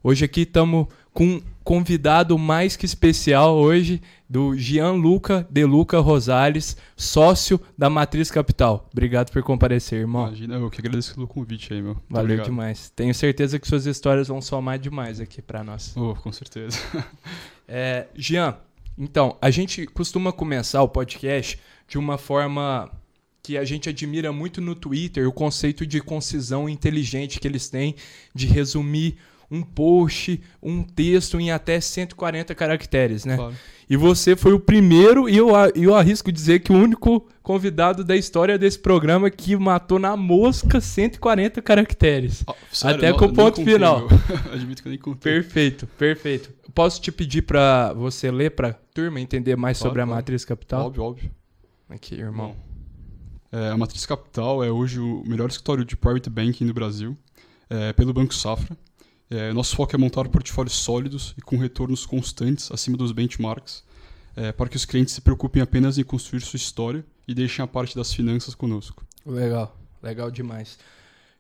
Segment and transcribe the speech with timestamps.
[0.03, 6.75] Hoje aqui estamos com um convidado mais que especial hoje, do Gianluca De Luca Rosales,
[6.97, 8.89] sócio da Matriz Capital.
[8.91, 10.25] Obrigado por comparecer, irmão.
[10.25, 11.93] Imagina, eu que agradeço pelo convite aí, meu.
[11.93, 12.45] Muito Valeu obrigado.
[12.47, 12.91] demais.
[12.95, 15.95] Tenho certeza que suas histórias vão somar demais aqui para nós.
[15.95, 16.77] Oh, com certeza.
[17.73, 18.57] É, Jean,
[18.97, 21.57] então, a gente costuma começar o podcast
[21.87, 22.91] de uma forma
[23.41, 27.95] que a gente admira muito no Twitter, o conceito de concisão inteligente que eles têm
[28.35, 29.17] de resumir
[29.51, 33.35] um post, um texto em até 140 caracteres, né?
[33.35, 33.53] Claro.
[33.89, 38.15] E você foi o primeiro, e eu, eu arrisco dizer que o único convidado da
[38.15, 42.41] história desse programa que matou na mosca 140 caracteres.
[42.47, 44.07] Ah, sério, Até não- com o ponto final.
[44.53, 45.33] Admito que eu nem contei.
[45.33, 46.49] Perfeito, perfeito.
[46.73, 50.17] Posso te pedir pra você ler pra turma entender mais Claro, sobre a claro.
[50.19, 50.85] matriz capital?
[50.85, 51.31] Óbvio, óbvio.
[51.89, 52.55] Aqui, irmão.
[53.51, 57.17] É, a Matriz Capital é hoje o melhor escritório de private banking no Brasil,
[57.69, 58.77] é, pelo Banco Safra.
[59.31, 63.81] É, nosso foco é montar portfólios sólidos e com retornos constantes acima dos benchmarks,
[64.35, 67.67] é, para que os clientes se preocupem apenas em construir sua história e deixem a
[67.67, 69.05] parte das finanças conosco.
[69.25, 70.77] Legal, legal demais.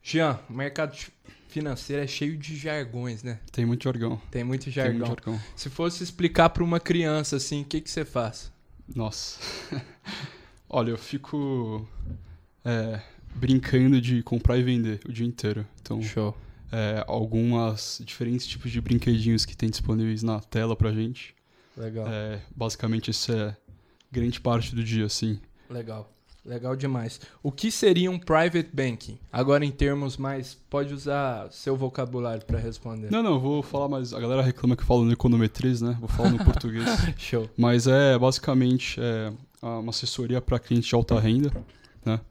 [0.01, 1.11] Jean, o mercado fi-
[1.49, 3.39] financeiro é cheio de jargões, né?
[3.51, 4.21] Tem muito jargão.
[4.31, 5.07] Tem muito Tem jargão.
[5.07, 5.41] muito jargão.
[5.55, 8.49] Se fosse explicar pra uma criança assim, o que, que você faz?
[8.95, 9.37] Nossa.
[10.69, 11.85] Olha, eu fico
[12.63, 13.01] é,
[13.35, 15.67] brincando de comprar e vender o dia inteiro.
[15.81, 16.35] Então, Show.
[16.71, 21.35] É, algumas diferentes tipos de brinquedinhos que tem disponíveis na tela pra gente.
[21.77, 23.55] Legal, É, basicamente, isso é
[24.11, 25.39] grande parte do dia, assim.
[25.69, 26.11] legal.
[26.43, 27.21] Legal demais.
[27.43, 29.19] O que seria um private banking?
[29.31, 33.11] Agora em termos mais, pode usar seu vocabulário pra responder.
[33.11, 34.11] Não, não, vou falar mais.
[34.11, 35.95] A galera reclama que eu falo no econometriz, né?
[35.99, 36.83] Vou falar no português.
[37.15, 37.47] Show.
[37.55, 39.31] Mas é basicamente é,
[39.61, 41.49] uma assessoria para clientes de alta renda.
[42.03, 42.25] Legal.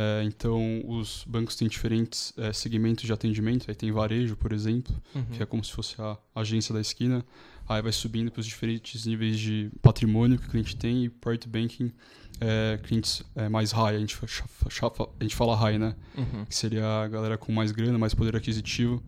[0.00, 3.64] É, então, os bancos têm diferentes é, segmentos de atendimento.
[3.68, 4.94] Aí tem varejo, por exemplo.
[5.12, 5.24] Uhum.
[5.32, 7.24] que é como se fosse a agência da esquina.
[7.68, 11.48] Aí vai subindo para os diferentes níveis de patrimônio que o cliente tem e private
[11.48, 11.92] banking,
[12.40, 15.96] é, clientes é, mais high, a gente, a gente fala high, né?
[16.16, 16.44] Uhum.
[16.44, 19.02] Que seria a galera com mais grana, mais poder aquisitivo.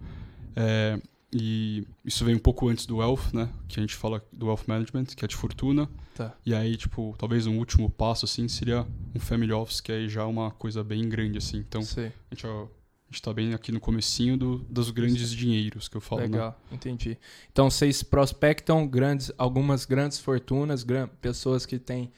[0.56, 1.00] É,
[1.32, 3.48] e isso vem um pouco antes do wealth, né?
[3.68, 5.88] Que a gente fala do wealth management, que é de fortuna.
[6.14, 6.34] Tá.
[6.44, 10.22] E aí, tipo, talvez um último passo, assim, seria um family office, que aí já
[10.22, 11.58] é uma coisa bem grande, assim.
[11.58, 12.06] Então, Sei.
[12.30, 12.66] a gente, ó, a
[13.12, 16.26] gente tá bem aqui no comecinho do, dos grandes dinheiros que eu falo, né?
[16.28, 17.16] Legal, entendi.
[17.52, 22.12] Então vocês prospectam grandes, algumas grandes fortunas, gran- pessoas que têm,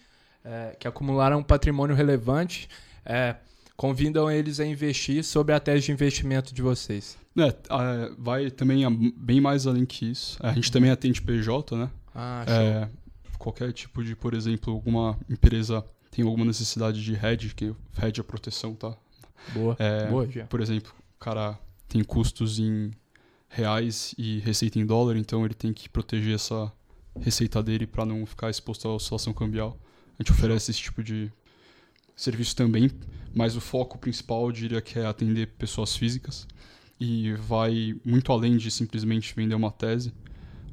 [0.45, 2.69] é, que acumularam um patrimônio relevante,
[3.05, 3.37] é,
[3.77, 7.17] convidam eles a investir sobre a tese de investimento de vocês.
[7.37, 10.37] É, ah, vai também a- bem mais além que isso.
[10.41, 11.91] A gente também atende PJ, né?
[12.15, 12.44] Ah.
[12.47, 12.88] É,
[13.38, 18.22] qualquer tipo de, por exemplo, alguma empresa tem alguma necessidade de hedge, que hedge é
[18.22, 18.94] proteção, tá?
[19.54, 20.44] boa, É, boa, já.
[20.47, 22.91] Por exemplo, o cara tem custos em
[23.48, 26.71] reais e receita em dólar, então ele tem que proteger essa
[27.21, 29.78] receita dele para não ficar exposto à oscilação cambial.
[30.19, 31.31] A gente oferece esse tipo de
[32.15, 32.91] serviço também,
[33.34, 36.47] mas o foco principal eu diria que é atender pessoas físicas
[37.05, 40.13] e vai muito além de simplesmente vender uma tese,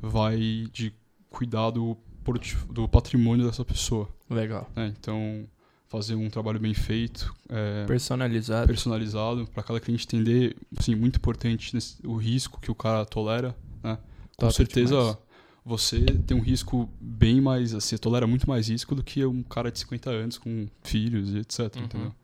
[0.02, 0.94] vai de
[1.30, 1.98] cuidar do,
[2.70, 4.08] do patrimônio dessa pessoa.
[4.30, 4.70] Legal.
[4.76, 4.94] né?
[5.00, 5.48] Então,
[5.88, 8.68] fazer um trabalho bem feito, é, Personalizado.
[8.68, 13.56] personalizado para cada cliente entender, assim, muito importante nesse- o risco que o cara tolera,
[13.84, 13.98] né?
[14.38, 15.18] Com Top certeza demais.
[15.66, 19.72] você tem um risco bem mais, assim, tolera muito mais risco do que um cara
[19.72, 21.84] de 50 anos com filhos e etc, Uhum.
[21.84, 22.16] entendeu?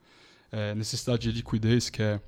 [0.51, 2.21] É, necessidade de liquidez, que é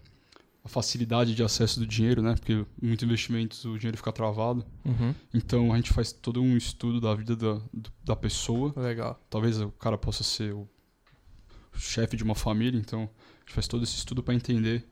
[0.67, 2.35] a facilidade de acesso do dinheiro, né?
[2.35, 4.66] Porque muitos investimentos o dinheiro fica travado.
[4.84, 5.16] Uhum.
[5.34, 7.61] Então a gente faz todo um estudo da vida da,
[8.03, 9.19] da pessoa Legal.
[9.29, 10.67] talvez o cara possa ser o
[11.73, 14.85] chefe de uma família, então a gente faz todo esse estudo para entender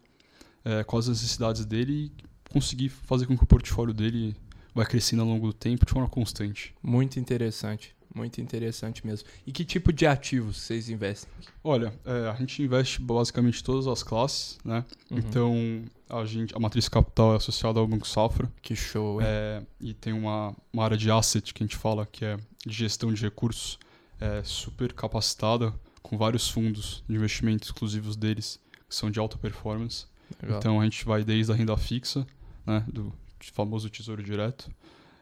[0.64, 2.12] é, quais as necessidades dele e
[2.50, 4.36] conseguir fazer com que o portfólio dele
[4.76, 6.76] vai crescendo ao longo do tempo de forma constante.
[6.84, 7.96] Muito interessante.
[8.14, 9.28] Muito interessante mesmo.
[9.46, 11.30] E que tipo de ativos vocês investem?
[11.62, 14.86] Olha, é, a gente investe basicamente todas as classes, né?
[15.12, 15.18] Uhum.
[15.18, 19.28] Então a gente, a matriz capital é associada ao Banco Safra Que show, hein?
[19.30, 22.74] é, e tem uma, uma área de asset que a gente fala que é de
[22.74, 23.78] gestão de recursos
[24.20, 30.06] é, super capacitada com vários fundos de investimento exclusivos deles que são de alta performance.
[30.42, 30.60] Legal.
[30.60, 32.26] Então a gente vai desde a renda fixa,
[32.66, 33.12] né, do
[33.54, 34.70] famoso tesouro direto,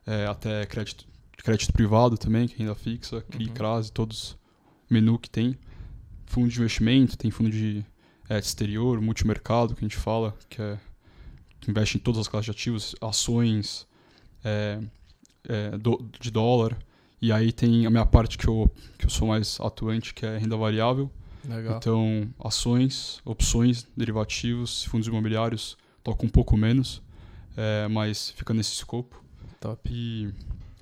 [0.06, 1.06] é, até crédito,
[1.38, 3.54] crédito privado também, que é renda fixa, CRI, Uhum.
[3.54, 4.38] CRAS, todos
[4.90, 5.58] menu que tem.
[6.26, 7.86] fundo de investimento, tem fundo de
[8.30, 10.80] é, exterior, multimercado, que a gente fala, que, é,
[11.60, 13.88] que investe em todas as classes de ativos, ações
[14.44, 14.80] é,
[15.48, 16.78] é, do, de dólar.
[17.22, 20.38] E aí tem a minha parte que eu, que eu sou mais atuante, que é
[20.38, 21.10] renda variável.
[21.48, 21.78] Legal.
[21.78, 27.02] Então, ações, opções, derivativos, fundos imobiliários, toco um pouco menos,
[27.58, 29.22] é, mas fica nesse escopo.
[29.60, 29.80] Top.
[29.92, 30.30] E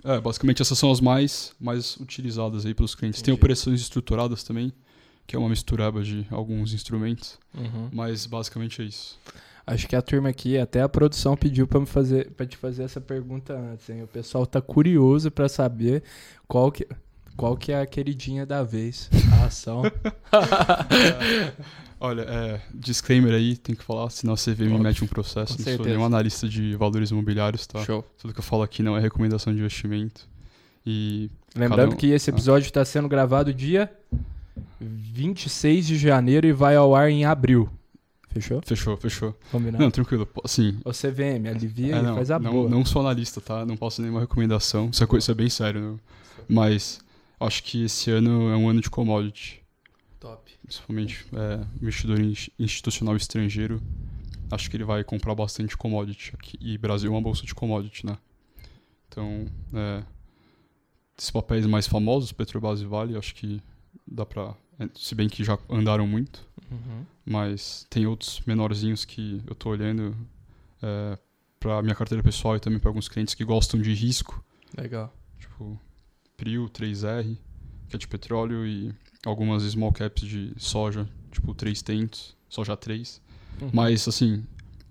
[0.04, 3.22] é, basicamente essas são as mais, mais utilizadas aí pelos clientes.
[3.22, 3.44] Tem Entendi.
[3.44, 4.74] operações estruturadas também,
[5.28, 7.90] que é uma mistureba de alguns instrumentos, Uhum.
[7.94, 9.20] mas basicamente é isso.
[9.68, 12.82] Acho que a turma aqui, até a produção pediu pra me fazer, para te fazer
[12.84, 14.02] essa pergunta antes, hein?
[14.02, 16.02] O pessoal tá curioso pra saber
[16.48, 16.88] qual que,
[17.38, 19.08] qual que é a queridinha da vez,
[19.40, 19.84] a ação.
[22.04, 25.56] Olha, é, disclaimer aí, tem que falar, senão a CV me mete um processo.
[25.60, 27.84] Não sou nenhum analista de valores imobiliários, tá?
[27.86, 28.04] Show.
[28.18, 30.28] Tudo que eu falo aqui não é recomendação de investimento.
[30.84, 33.92] E Lembrando um- que esse episódio está sendo gravado dia
[34.80, 37.70] 26 de janeiro e vai ao ar em abril.
[38.30, 38.62] Fechou?
[38.66, 39.38] fechou, fechou.
[39.52, 39.84] Combinado?
[39.84, 40.28] Não, tranquilo.
[40.44, 42.70] Assim, O CVM, alivia É, e não, faz a não, boa.
[42.70, 43.66] não sou analista, tá?
[43.66, 44.90] Não posso nenhuma recomendação.
[44.92, 46.00] Isso é, coi- isso é bem sério, né?
[46.48, 47.00] Mas
[47.40, 49.61] acho que esse ano é um ano de commodity.
[50.22, 50.50] Top.
[50.64, 53.82] Principalmente é, investidor in- institucional estrangeiro.
[54.52, 56.58] Acho que ele vai comprar bastante commodity aqui.
[56.62, 58.18] E Brasil é uma bolsa de commodity, né?
[59.10, 60.04] Então, é,
[61.18, 63.62] esses papéis mais famosos, Petrobras e Vale, acho que
[64.08, 64.56] dá pra...
[64.80, 66.48] é, Se bem que já andaram muito.
[66.70, 67.04] Uhum.
[67.26, 70.16] Mas tem outros menorzinhos que eu tô olhando
[70.84, 71.18] é,
[71.60, 74.44] para minha carteira pessoal e também para alguns clientes que gostam de risco,
[74.78, 75.14] Legal.
[75.40, 75.80] tipo
[76.38, 77.38] Prio, 3R,
[77.90, 78.94] que é de petróleo, e
[79.26, 83.22] algumas small caps de soja, tipo 3 tentos, soja 3.
[83.62, 83.70] Uhum.
[83.74, 84.44] Mas assim,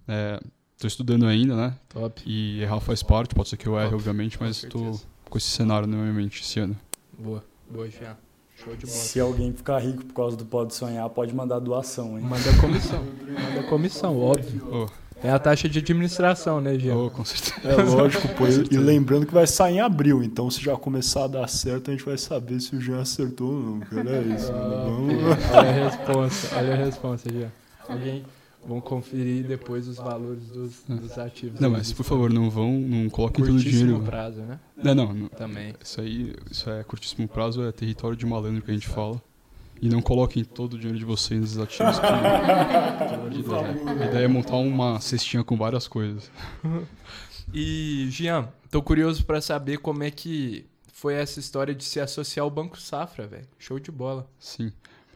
[0.06, 0.40] é,
[0.78, 1.76] tô estudando ainda, né?
[1.88, 2.22] Top.
[2.26, 5.04] E errar faz parte, pode ser que eu erre, obviamente, mas tô certeza.
[5.28, 6.76] com esse cenário na minha mente esse ano.
[7.18, 7.44] Boa.
[7.70, 8.16] Boa, Jean.
[8.56, 8.98] Show de bola.
[8.98, 12.24] Se alguém ficar rico por causa do Pode Sonhar, pode mandar doação, hein?
[12.24, 13.04] Manda comissão.
[13.26, 14.68] Manda comissão, óbvio.
[14.70, 14.88] Oh,
[15.22, 16.96] É a taxa de administração, né, Jean?
[16.96, 17.68] oh, com certeza.
[17.68, 18.44] É lógico, pô.
[18.70, 21.92] E lembrando que vai sair em abril, então se já começar a dar certo, a
[21.94, 23.80] gente vai saber se o Jean acertou ou não.
[23.80, 24.50] Cara, é isso.
[24.52, 24.74] mano.
[24.74, 27.52] Ah, Vamos- filho, olha a resposta, olha a resposta, Jean.
[27.88, 28.24] Alguém
[28.66, 31.60] vão conferir depois os valores dos, dos ativos.
[31.60, 34.04] Não, mas por favor, não vão, não coloquem todo o curtíssimo dinheiro.
[34.06, 34.58] prazo, né?
[34.82, 35.28] Não, não, não.
[35.28, 35.74] Também.
[35.82, 39.20] Isso aí, isso é curtíssimo prazo, é território de malandro que a gente fala.
[39.82, 42.06] E não coloquem todo o dinheiro de vocês nesses ativos que.
[43.30, 44.02] de né?
[44.02, 46.30] A ideia é montar uma cestinha com várias coisas.
[47.52, 52.44] E, Jean, tô curioso pra saber como é que foi essa história de se associar
[52.44, 53.48] ao Banco Safra, velho.
[53.58, 54.30] Show de bola.
[54.38, 54.72] Sim.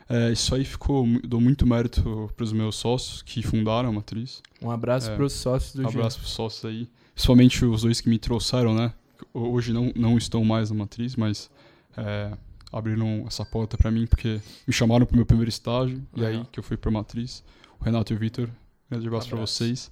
[0.08, 1.06] É, isso aí ficou.
[1.22, 4.42] Dou muito mérito pros meus sócios que fundaram a matriz.
[4.60, 5.16] Um abraço É.
[5.16, 6.88] pros sócios do Um abraço pros sócios aí.
[7.14, 8.92] Principalmente os dois que me trouxeram, né?
[9.32, 11.48] Hoje não, não estão mais na matriz, mas
[11.96, 12.32] é,
[12.72, 16.02] abriram essa porta pra mim porque me chamaram pro meu primeiro estágio.
[16.16, 17.44] E aí que eu fui pra matriz.
[17.84, 18.48] Renato e o Vitor,
[18.90, 19.58] grande abraço pra Abraço.
[19.58, 19.90] vocês.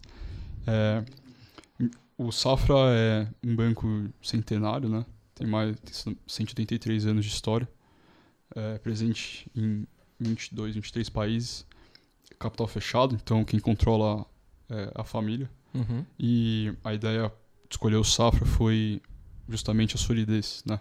[0.67, 1.05] É,
[2.17, 5.05] o Safra é um banco centenário, né?
[5.35, 7.69] Tem mais tem 183 anos de história.
[8.55, 9.87] É presente em
[10.19, 11.67] 22, 23 países.
[12.39, 14.25] Capital fechado, então quem controla
[14.71, 15.51] é a família.
[15.75, 16.05] Uhum.
[16.19, 17.29] E a ideia
[17.69, 19.03] de escolher o Safra foi
[19.47, 20.81] justamente a solidez, né?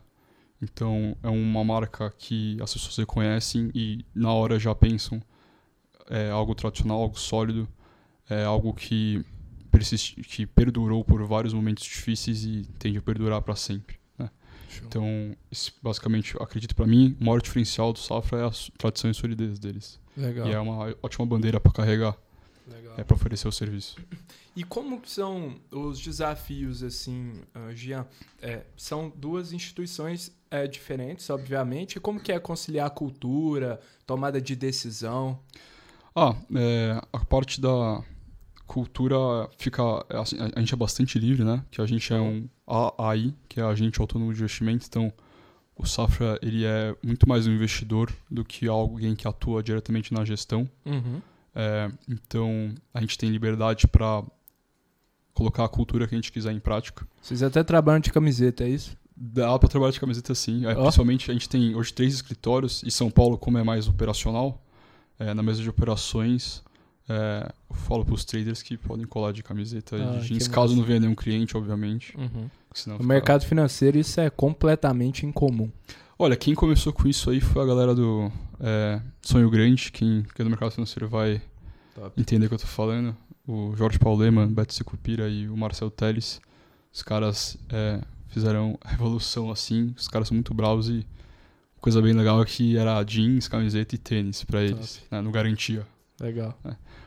[0.62, 5.22] Então é uma marca que as pessoas reconhecem e na hora já pensam
[6.12, 7.68] é algo tradicional, algo sólido,
[8.30, 9.26] é algo que
[9.72, 13.98] persiste, que perdurou por vários momentos difíceis e tende a perdurar para sempre.
[14.20, 14.30] Né?
[14.86, 15.06] Então,
[15.50, 19.58] esse, basicamente, acredito para mim, o maior diferencial do Safra é a tradição e solidez
[19.58, 20.00] deles.
[20.16, 20.48] Legal.
[20.48, 22.18] E é uma ótima bandeira para carregar,
[22.68, 22.96] Legal.
[22.98, 23.96] é para oferecer o serviço.
[24.54, 28.06] E como são os desafios, assim, ah, Jean?
[28.42, 31.96] É, são duas instituições é, diferentes, obviamente.
[31.96, 35.40] E como que é conciliar a cultura, tomada de decisão?
[36.16, 38.04] Ah, é, a parte da
[38.68, 39.82] cultura fica.
[40.10, 41.64] é assim, a, a gente é bastante livre, né?
[41.70, 42.48] Que a gente é um
[42.98, 45.12] AI, que é agente autônomo de investimento, então
[45.76, 50.24] o Safra ele é muito mais um investidor do que alguém que atua diretamente na
[50.24, 50.70] gestão.
[50.86, 51.22] Uhum.
[51.56, 54.24] É, então a gente tem liberdade para
[55.34, 57.08] colocar a cultura que a gente quiser em prática.
[57.22, 58.98] Vocês até trabalham de camiseta, é isso?
[59.16, 60.66] Dá para trabalhar de camiseta sim.
[60.66, 60.84] É, Ó.
[60.84, 64.62] Principalmente a gente tem hoje três escritórios e São Paulo, como é mais operacional,
[65.22, 66.64] é, na mesa de operações,
[67.10, 70.76] é, eu falo para os traders que podem colar de camiseta Ah, de jeans, caso
[70.76, 72.16] não venha nenhum cliente, obviamente.
[72.18, 72.50] Uhum.
[72.74, 75.70] senão No fica- mercado financeiro isso é completamente incomum.
[76.18, 80.42] Olha, quem começou com isso aí foi a galera do é, Sonho Grande, quem, quem
[80.42, 81.42] é do mercado financeiro vai
[81.96, 82.20] Top.
[82.22, 83.16] entender o que eu tô falando.
[83.48, 86.40] O Jorge Paulema, Beto Secupira e o Marcel Teles.
[86.94, 89.94] Os caras é, fizeram a revolução assim.
[89.98, 91.06] Os caras são muito bravos e
[91.82, 95.86] coisa bem legal é que era jeans, camiseta e tênis pra eles, né, no garantia.
[96.20, 96.58] Legal.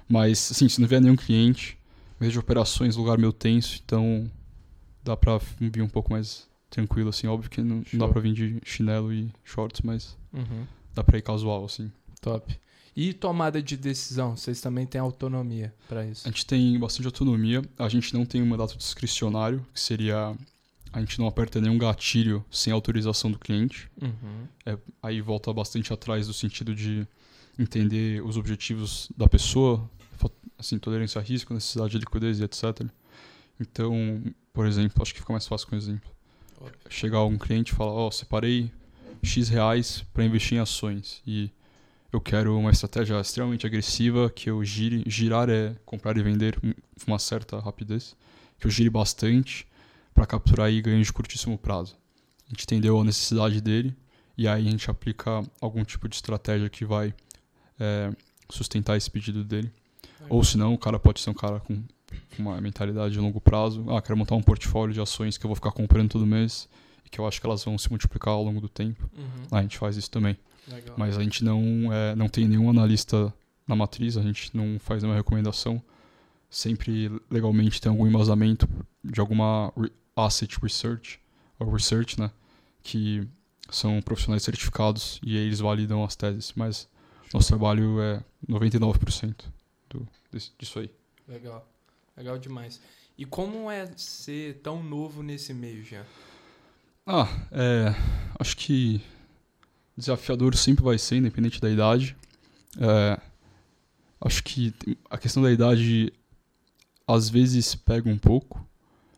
[0.09, 1.79] Mas, assim, se não vier nenhum cliente,
[2.21, 4.31] de operações, lugar meio tenso, então
[5.03, 7.27] dá pra vir um pouco mais tranquilo, assim.
[7.27, 10.67] Óbvio que não, não dá pra vir de chinelo e shorts, mas Uhum.
[10.95, 11.93] dá pra ir casual, assim.
[12.21, 12.59] Top.
[12.97, 14.37] E tomada de decisão?
[14.37, 16.27] Vocês também têm autonomia pra isso?
[16.27, 20.35] A gente tem bastante autonomia, a gente não tem um mandato discricionário, que seria...
[20.95, 23.91] A gente não aperta nenhum gatilho sem autorização do cliente.
[24.01, 24.47] Uhum.
[24.65, 27.05] É, aí volta bastante atrás do sentido de
[27.59, 29.91] entender os objetivos da pessoa,
[30.57, 32.87] assim, tolerância a risco, necessidade de liquidez e etc.
[33.61, 34.23] Então,
[34.53, 36.09] por exemplo, acho que fica mais fácil com um exemplo.
[36.61, 36.79] Óbvio.
[36.89, 38.71] Chegar um cliente e falar, ó, separei
[39.21, 41.51] X reais para investir em ações e
[42.13, 46.73] eu quero uma estratégia extremamente agressiva, que eu gire, girar é comprar e vender com
[47.09, 48.15] uma certa rapidez,
[48.61, 49.67] que eu gire bastante
[50.15, 51.97] para capturar aí ganhos de curtíssimo prazo.
[52.47, 53.95] A gente entendeu a necessidade dele
[54.37, 57.15] e aí a gente aplica algum tipo de estratégia que vai
[57.79, 58.13] é,
[58.49, 59.71] sustentar esse pedido dele.
[60.29, 61.83] Ou se não, o cara pode ser um cara com
[62.39, 63.85] uma mentalidade de longo prazo.
[63.91, 66.69] Ah, quero montar um portfólio de ações que eu vou ficar comprando todo mês
[67.05, 69.09] e que eu acho que elas vão se multiplicar ao longo do tempo.
[69.17, 69.47] Uhum.
[69.51, 70.37] Ah, a gente faz isso também.
[70.67, 70.95] Legal.
[70.97, 73.33] Mas a gente não, é, não tem nenhum analista
[73.67, 75.83] na matriz, a gente não faz nenhuma recomendação.
[76.49, 78.69] Sempre legalmente tem algum embasamento
[79.03, 79.73] de alguma
[80.17, 81.21] asset research,
[81.59, 82.31] ou research, né?
[82.83, 83.27] Que
[83.71, 86.53] são profissionais certificados e eles validam as teses.
[86.55, 86.89] Mas
[87.33, 89.35] nosso trabalho é 99%
[89.91, 90.07] do,
[90.59, 90.91] disso aí.
[91.27, 91.67] Legal.
[92.17, 92.81] Legal demais.
[93.17, 96.05] E como é ser tão novo nesse meio, Jean?
[97.07, 97.95] Ah, é,
[98.39, 99.01] acho que
[99.97, 102.17] desafiador sempre vai ser, independente da idade.
[102.81, 103.21] É,
[104.21, 104.75] acho que
[105.09, 106.13] a questão da idade
[107.07, 108.67] às vezes pega um pouco,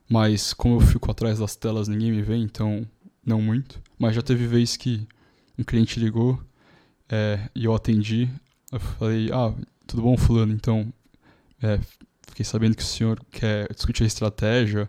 [0.09, 2.87] mas como eu fico atrás das telas ninguém me vê, então
[3.25, 3.81] não muito.
[3.99, 5.07] Mas já teve vez que
[5.59, 6.41] um cliente ligou
[7.09, 8.29] é, e eu atendi.
[8.71, 9.53] Eu falei, ah,
[9.87, 10.53] tudo bom, fulano?
[10.53, 10.93] Então,
[11.63, 11.81] é,
[12.29, 14.89] fiquei sabendo que o senhor quer discutir a estratégia,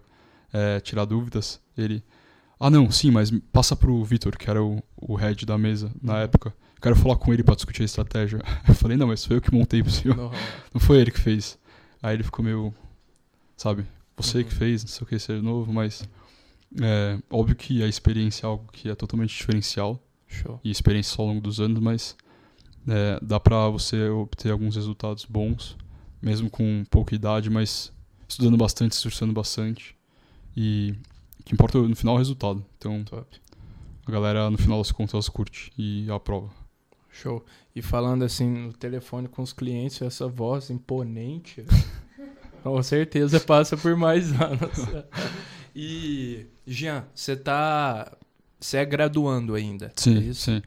[0.54, 1.60] é, tirar dúvidas.
[1.78, 2.04] Ele,
[2.60, 6.20] ah, não, sim, mas passa pro Vitor, que era o, o head da mesa na
[6.20, 6.54] época.
[6.76, 8.40] Eu quero falar com ele pra discutir a estratégia.
[8.68, 10.16] Eu falei, não, mas foi eu que montei pro senhor.
[10.16, 10.32] Não,
[10.74, 11.58] Não foi ele que fez.
[12.04, 12.72] Aí ele ficou meio,
[13.56, 13.84] sabe,
[14.18, 14.44] você Uhum.
[14.46, 16.08] que fez, não sei o que, ser novo, mas
[16.82, 20.60] é óbvio que a experiência é algo que é totalmente diferencial Show.
[20.64, 22.16] e experiência só ao longo dos anos, mas
[22.88, 25.78] é, dá pra você obter alguns resultados bons,
[26.22, 27.94] mesmo com pouca idade, mas
[28.28, 29.96] estudando bastante, se esforçando bastante
[30.56, 30.94] e
[31.40, 32.66] o que importa no final é o resultado.
[32.78, 33.40] Então Top.
[34.06, 36.50] a galera no final das contas curte e aprova.
[37.10, 37.44] Show.
[37.76, 41.64] E falando assim no telefone com os clientes, essa voz imponente,
[42.68, 44.78] com certeza passa por mais anos.
[45.80, 48.12] E, Jean, você tá.
[48.60, 49.86] Você é graduando ainda.
[49.86, 50.42] é Sim, isso?
[50.46, 50.62] sim.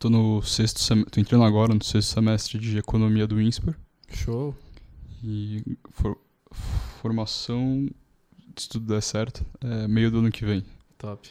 [0.00, 1.04] Tô no sexto sem...
[1.04, 3.76] tô entrando agora no sexto semestre de economia do INSPER
[4.12, 4.56] Show.
[5.22, 5.62] e
[5.92, 6.18] for-
[7.00, 7.88] formação,
[8.56, 10.64] se tudo der certo, é meio do ano que vem.
[10.96, 11.28] Top.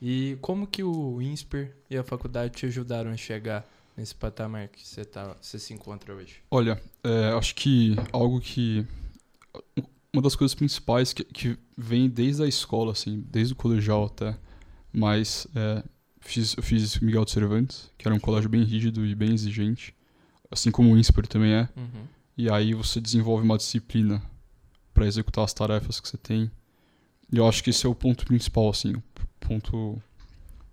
[0.00, 4.86] E como que o INSPER e a faculdade te ajudaram a chegar nesse patamar que
[4.86, 6.36] você tá, você se encontra hoje?
[6.50, 8.86] Olha, é, acho que algo que.
[10.12, 14.36] Uma das coisas principais que, que vem desde a escola, assim, desde o colegial até,
[14.92, 15.82] mas é,
[16.20, 19.94] fiz, eu fiz Miguel de Cervantes, que era um colégio bem rígido e bem exigente,
[20.50, 21.68] assim como o INSPER também é.
[21.76, 22.06] Uhum.
[22.36, 24.22] E aí você desenvolve uma disciplina
[24.94, 26.50] para executar as tarefas que você tem.
[27.30, 29.02] E eu acho que esse é o ponto principal, assim, o
[29.40, 30.00] ponto,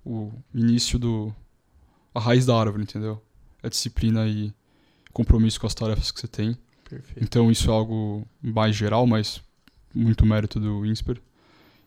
[0.06, 1.36] o início do,
[2.14, 3.22] a raiz da árvore, entendeu?
[3.62, 4.54] É disciplina e
[5.12, 6.58] compromisso com as tarefas que você tem.
[6.90, 7.24] Perfeito.
[7.24, 9.42] Então isso é algo mais geral, mas
[9.94, 11.22] muito mérito do INSPER.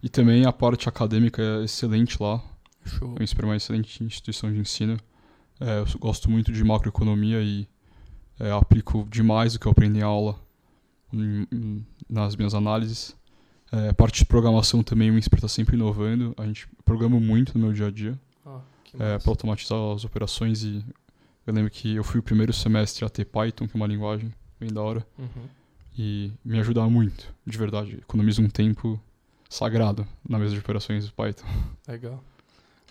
[0.03, 2.43] E também a parte acadêmica é excelente lá.
[2.85, 3.17] Show.
[3.19, 4.97] O INSPER é uma excelente instituição de ensino.
[5.61, 7.67] É, eu gosto muito de macroeconomia e
[8.39, 10.39] é, aplico demais o que eu aprendi em aula
[11.13, 13.17] em- em- nas minhas análises.
[13.73, 16.35] É, a parte de programação também, o INSPER está sempre inovando.
[16.37, 18.19] A gente programa muito no meu dia a dia
[18.99, 20.85] é, para automatizar as operações e
[21.47, 24.33] eu lembro que eu fui o primeiro semestre a ter Python, que é uma linguagem
[24.59, 25.49] bem da hora, Uhum.
[25.97, 27.99] e me ajuda muito, de verdade.
[27.99, 29.01] Economiza um tempo
[29.49, 31.47] sagrado na mesa de operações do Python.
[31.87, 32.23] Legal.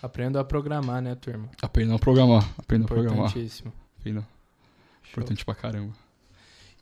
[0.02, 1.48] Aprenda a programar, né, turma?
[1.60, 3.18] Aprenda a programar, aprenda a programar.
[3.26, 3.72] Importantíssimo.
[3.98, 4.26] Aprenda.
[5.10, 5.92] Importante pra caramba.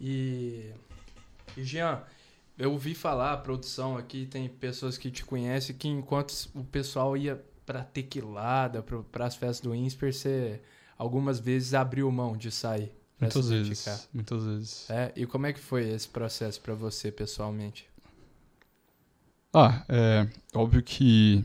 [0.00, 0.70] E,
[1.56, 2.02] e Jean,
[2.58, 7.16] eu ouvi falar, a produção aqui, tem pessoas que te conhecem, que enquanto o pessoal
[7.16, 10.60] ia pra tequilada, pra, pras festas do INSPER, você
[10.98, 12.92] algumas vezes abriu mão de sair.
[13.20, 13.68] Muitas vezes.
[13.68, 14.00] dedicar.
[14.12, 14.90] Muitas vezes.
[14.90, 17.88] É, e como é que foi esse processo pra você, pessoalmente?
[19.52, 21.44] Ah, é óbvio que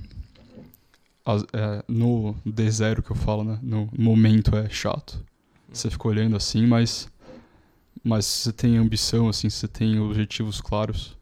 [1.54, 3.60] é, no D0 que eu falo, né?
[3.62, 5.24] No momento é chato.
[5.72, 7.08] Você fica olhando assim, mas.
[8.04, 11.18] Mas se você tem ambição, assim, se você tem objetivos claros,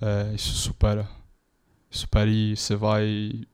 [0.00, 1.08] é, isso supera.
[1.88, 3.46] Supera e você vai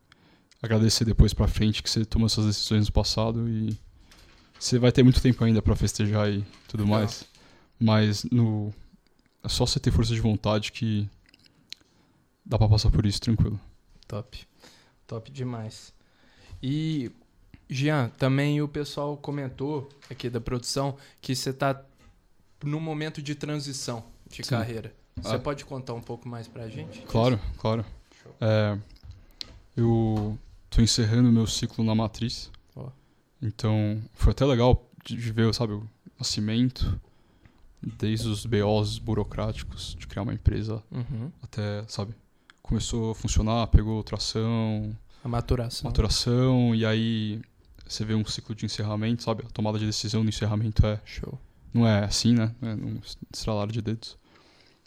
[0.62, 3.76] agradecer depois pra frente que você tomou essas decisões no passado e
[4.58, 6.98] você vai ter muito tempo ainda pra festejar e tudo Legal.
[7.00, 7.24] mais.
[7.78, 8.72] Mas no
[9.42, 11.08] é só você ter força de vontade que
[12.44, 13.58] dá pra passar por isso tranquilo.
[14.06, 14.46] Top.
[15.06, 15.94] Top demais.
[16.62, 17.10] E,
[17.68, 21.82] Jean, também o pessoal comentou aqui da produção que você tá
[22.62, 24.50] num momento de transição de Sim.
[24.50, 24.94] carreira.
[25.16, 25.38] Você Ah.
[25.38, 27.00] pode contar um pouco mais pra gente?
[27.02, 27.82] Claro, claro.
[28.40, 28.78] É,
[29.74, 30.38] eu
[30.70, 32.50] tô encerrando meu ciclo na matriz.
[32.76, 32.88] Ó.
[33.42, 35.86] Então, foi até legal de ver, sabe, o
[36.18, 36.98] nascimento,
[37.82, 41.30] desde os BOs burocráticos de criar uma empresa Uhum.
[41.42, 42.14] até, sabe,
[42.62, 45.88] começou a funcionar, pegou tração, A maturação.
[45.88, 47.40] maturação, e aí
[47.86, 49.44] você vê um ciclo de encerramento, sabe?
[49.46, 51.38] A tomada de decisão do encerramento é Show.
[51.72, 52.54] não é assim, né?
[52.60, 53.00] Não é num
[53.32, 54.16] estralar de dedos.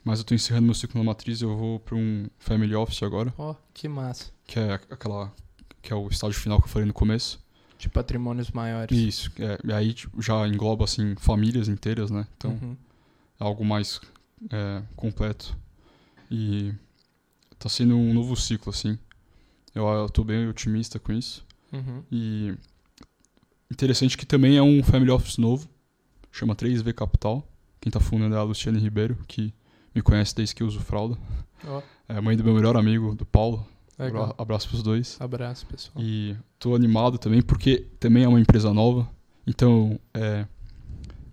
[0.05, 3.33] Mas eu tô encerrando meu ciclo na matriz eu vou para um family office agora,
[3.37, 4.31] Ó, que massa.
[4.45, 5.33] que é aquela
[5.83, 7.39] que é o estágio final que eu falei no começo.
[7.77, 8.97] De patrimônios maiores.
[8.97, 12.25] Isso, é, e aí tipo, já engloba assim famílias inteiras, né?
[12.37, 12.75] Então Uhum.
[13.39, 13.99] é algo mais
[14.49, 15.55] é, completo.
[16.31, 16.73] E
[17.59, 18.97] tá sendo um novo ciclo assim.
[19.75, 21.45] Eu, eu tô bem otimista com isso.
[21.73, 22.03] Uhum.
[22.11, 22.55] E
[23.69, 25.67] interessante que também é um family office novo,
[26.31, 27.45] chama 3V Capital.
[27.81, 29.53] Quem tá fundando é a Luciane Ribeiro, que
[29.93, 31.17] me conhece desde que eu uso fralda.
[31.65, 33.67] Ó, É mãe do meu melhor amigo, do Paulo.
[33.97, 34.23] Legal.
[34.23, 35.17] Abra- Abraço pros dois.
[35.19, 36.03] Abraço, pessoal.
[36.03, 39.09] E tô animado também, porque também é uma empresa nova.
[39.45, 40.45] Então, é,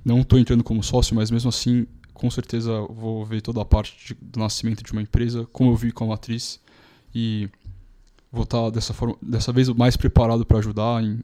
[0.05, 4.15] não tô entrando como sócio, mas mesmo assim, com certeza vou ver toda a parte
[4.15, 6.61] de- do nascimento de uma empresa, como eu vi com a matriz.
[7.15, 7.49] E
[8.31, 11.21] vou estar dessa, forma, dessa vez mais preparado para ajudar em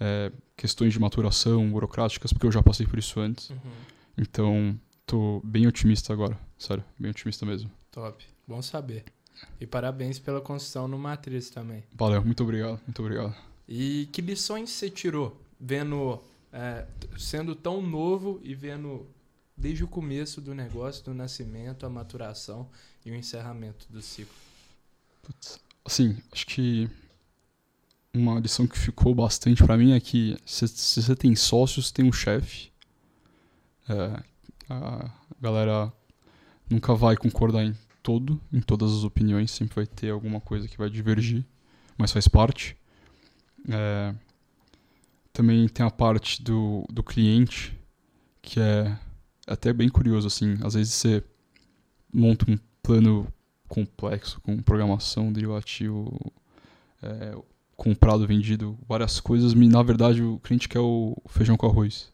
[0.00, 3.50] é, questões de maturação burocráticas, porque eu já passei por isso antes.
[3.50, 3.56] Uhum.
[4.16, 6.38] Então, tô bem otimista agora.
[6.56, 7.68] Sério, bem otimista mesmo.
[7.90, 8.24] Top.
[8.46, 9.04] Bom saber.
[9.60, 11.84] E parabéns pela construção no Matriz também.
[11.94, 13.34] Valeu, muito obrigado, muito obrigado.
[13.68, 16.20] E que lições você tirou vendo,
[16.52, 16.86] é,
[17.18, 19.06] sendo tão novo e vendo
[19.56, 22.68] desde o começo do negócio, do nascimento, a maturação
[23.04, 24.34] e o encerramento do ciclo?
[25.22, 26.88] Putz, assim, acho que
[28.14, 32.04] uma lição que ficou bastante pra mim é que se, se você tem sócios, tem
[32.04, 32.70] um chefe.
[33.88, 34.22] É,
[34.70, 35.92] a galera
[36.70, 40.78] nunca vai concordar em todo, em todas as opiniões, sempre vai ter alguma coisa que
[40.78, 41.44] vai divergir,
[41.96, 42.76] mas faz parte.
[43.68, 44.14] É,
[45.32, 47.78] também tem a parte do, do cliente,
[48.40, 48.98] que é
[49.46, 51.24] até bem curioso, assim, às vezes você
[52.12, 53.26] monta um plano
[53.68, 56.32] complexo com programação, derivativo,
[57.02, 57.36] é,
[57.76, 62.12] comprado, vendido, várias coisas, e na verdade o cliente quer o feijão com arroz.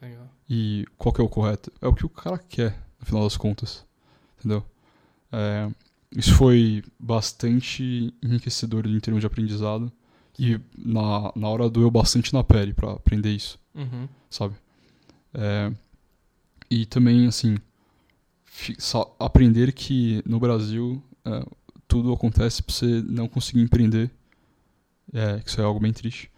[0.00, 0.28] Legal.
[0.48, 1.72] E qual que é o correto?
[1.80, 3.86] É o que o cara quer, no final das contas.
[4.38, 4.64] Entendeu?
[5.36, 5.68] É,
[6.16, 9.90] isso foi bastante enriquecedor em termos de aprendizado.
[10.38, 14.08] E na, na hora doeu bastante na pele pra aprender isso Uhum.
[14.30, 14.54] sabe?
[15.32, 15.72] É,
[16.70, 17.56] e também, assim,
[19.18, 21.44] aprender que no Brasil é,
[21.86, 24.10] tudo acontece pra você não conseguir empreender,
[25.12, 26.30] é, que isso é algo bem triste,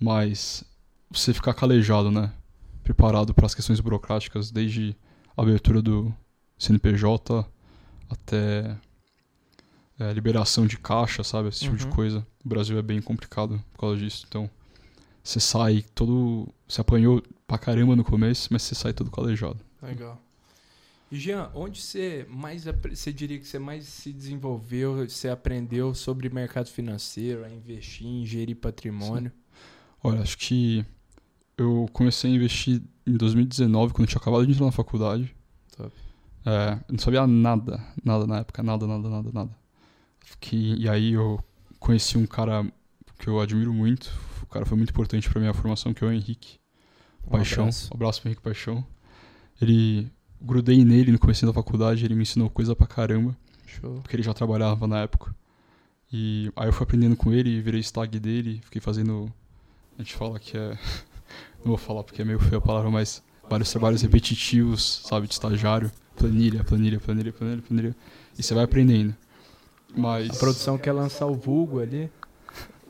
[0.00, 0.64] mas
[1.10, 2.32] você ficar calejado, né?
[2.82, 4.96] Preparado para as questões burocráticas, desde
[5.36, 6.14] a abertura do
[6.58, 7.46] CNPJ
[8.08, 8.76] até
[9.98, 11.48] é, liberação de caixa, sabe?
[11.48, 11.90] Esse tipo de Uhum.
[11.90, 12.26] coisa.
[12.44, 14.48] O Brasil é bem complicado por causa disso, então
[15.22, 16.48] você sai todo.
[16.68, 19.58] Você apanhou pra caramba no começo, mas você sai todo calejado.
[19.82, 20.20] Legal.
[21.10, 26.28] E Jean, onde você mais você diria que você mais se desenvolveu, você aprendeu sobre
[26.28, 29.32] mercado financeiro, a investir, em gerir patrimônio?
[30.04, 30.84] Olha, acho que
[31.56, 35.34] eu comecei a investir em 2019, quando eu tinha acabado de entrar na faculdade.
[35.76, 35.90] Top.
[36.48, 39.50] É, eu não sabia nada, nada na época, nada, nada, nada, nada.
[40.20, 41.38] Fiquei, e aí eu
[41.78, 42.64] conheci um cara
[43.18, 44.10] que eu admiro muito,
[44.42, 46.58] o cara foi muito importante pra minha formação, que é o Henrique
[47.26, 47.64] Um Paixão.
[47.64, 47.90] abraço.
[47.92, 48.86] Um abraço pro Henrique Paixão.
[49.60, 53.36] Ele, grudei nele no começo da faculdade, ele me ensinou coisa pra caramba.
[53.66, 54.00] Show.
[54.00, 55.34] porque ele já trabalhava na época.
[56.10, 59.30] E aí eu fui aprendendo com ele, virei stag dele, fiquei fazendo.
[59.98, 60.70] A gente fala que é.
[61.60, 65.34] Não vou falar porque é meio feia a palavra, mas vários trabalhos repetitivos, sabe, de
[65.34, 65.92] estagiário.
[66.18, 67.96] Planilha, planilha, planilha, planilha, planilha.
[68.38, 69.14] E você vai aprendendo.
[69.96, 70.30] Mas.
[70.30, 72.10] A produção quer lançar o vulgo ali,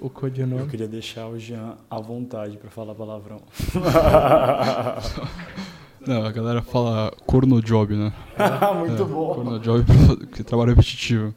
[0.01, 0.67] o Eu codinome.
[0.69, 3.41] queria deixar o Jean à vontade pra falar palavrão.
[6.07, 8.13] Não, a galera fala corno job, né?
[8.79, 9.35] Muito É, bom.
[9.35, 9.85] Corno job
[10.33, 11.35] que é trabalho repetitivo.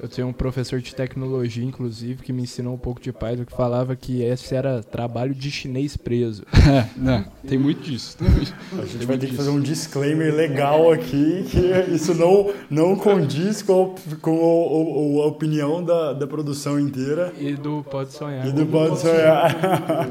[0.00, 3.52] Eu tenho um professor de tecnologia, inclusive, que me ensinou um pouco de Python, que
[3.56, 6.42] falava que esse era trabalho de chinês preso.
[6.64, 7.26] É, né?
[7.46, 8.16] Tem muito disso.
[8.18, 12.52] Tem muito, A gente vai ter que fazer um disclaimer legal aqui, que isso não,
[12.68, 17.84] não condiz com, a- com o- o- a opinião da, da produção inteira E do
[17.90, 18.46] Pode Sonhar.
[18.48, 20.08] e do Pode Sonhar.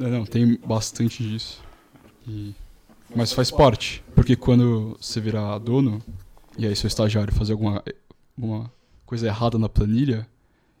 [0.00, 1.60] É, não, tem bastante disso.
[2.26, 2.54] E-
[3.14, 4.02] Mas faz parte.
[4.14, 6.00] Porque quando você virar dono,
[6.58, 7.82] e aí seu estagiário fazer alguma,
[8.36, 8.70] alguma
[9.06, 10.26] coisa errada na planilha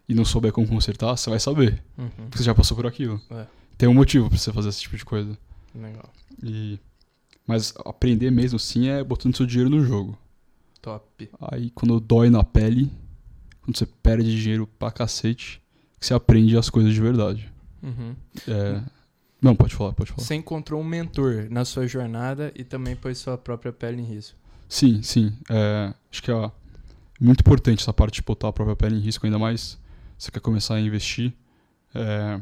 [0.08, 1.82] e não souber como consertar, você vai saber.
[1.96, 3.20] Uhum, Porque você já passou por aquilo.
[3.30, 3.46] É.
[3.76, 5.38] Tem um motivo pra você fazer esse tipo de coisa.
[5.74, 6.10] legal.
[6.42, 6.78] E...
[7.46, 10.18] Mas aprender mesmo sim é botando seu dinheiro no jogo.
[10.82, 11.30] Top.
[11.40, 12.90] Aí quando dói na pele,
[13.62, 15.62] quando você perde dinheiro pra cacete,
[15.98, 17.50] que você aprende as coisas de verdade.
[17.82, 18.14] Uhum.
[18.46, 18.82] É...
[19.40, 20.24] Não, pode falar, pode falar.
[20.24, 24.37] Você encontrou um mentor na sua jornada e também pôs sua própria pele em risco.
[24.68, 25.32] Sim, sim.
[25.48, 26.50] É, acho que é
[27.20, 29.78] muito importante essa parte de botar a própria pele em risco, ainda mais
[30.18, 31.32] se você quer começar a investir.
[31.94, 32.40] É,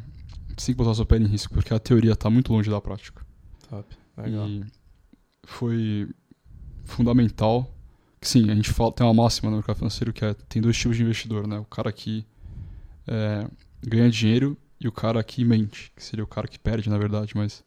[0.57, 2.71] você tem que botar a sua pele em risco, porque a teoria está muito longe
[2.71, 3.25] da prática.
[3.69, 3.97] Top.
[4.17, 4.49] Legal.
[4.49, 4.65] E
[5.45, 6.09] foi
[6.85, 7.73] fundamental.
[8.21, 10.77] Que, sim, a gente fala, tem uma máxima no mercado financeiro que é tem dois
[10.77, 11.59] tipos de investidor, né?
[11.59, 12.27] O cara que
[13.07, 13.47] é,
[13.87, 17.33] ganha dinheiro e o cara que mente, que seria o cara que perde, na verdade,
[17.37, 17.63] mas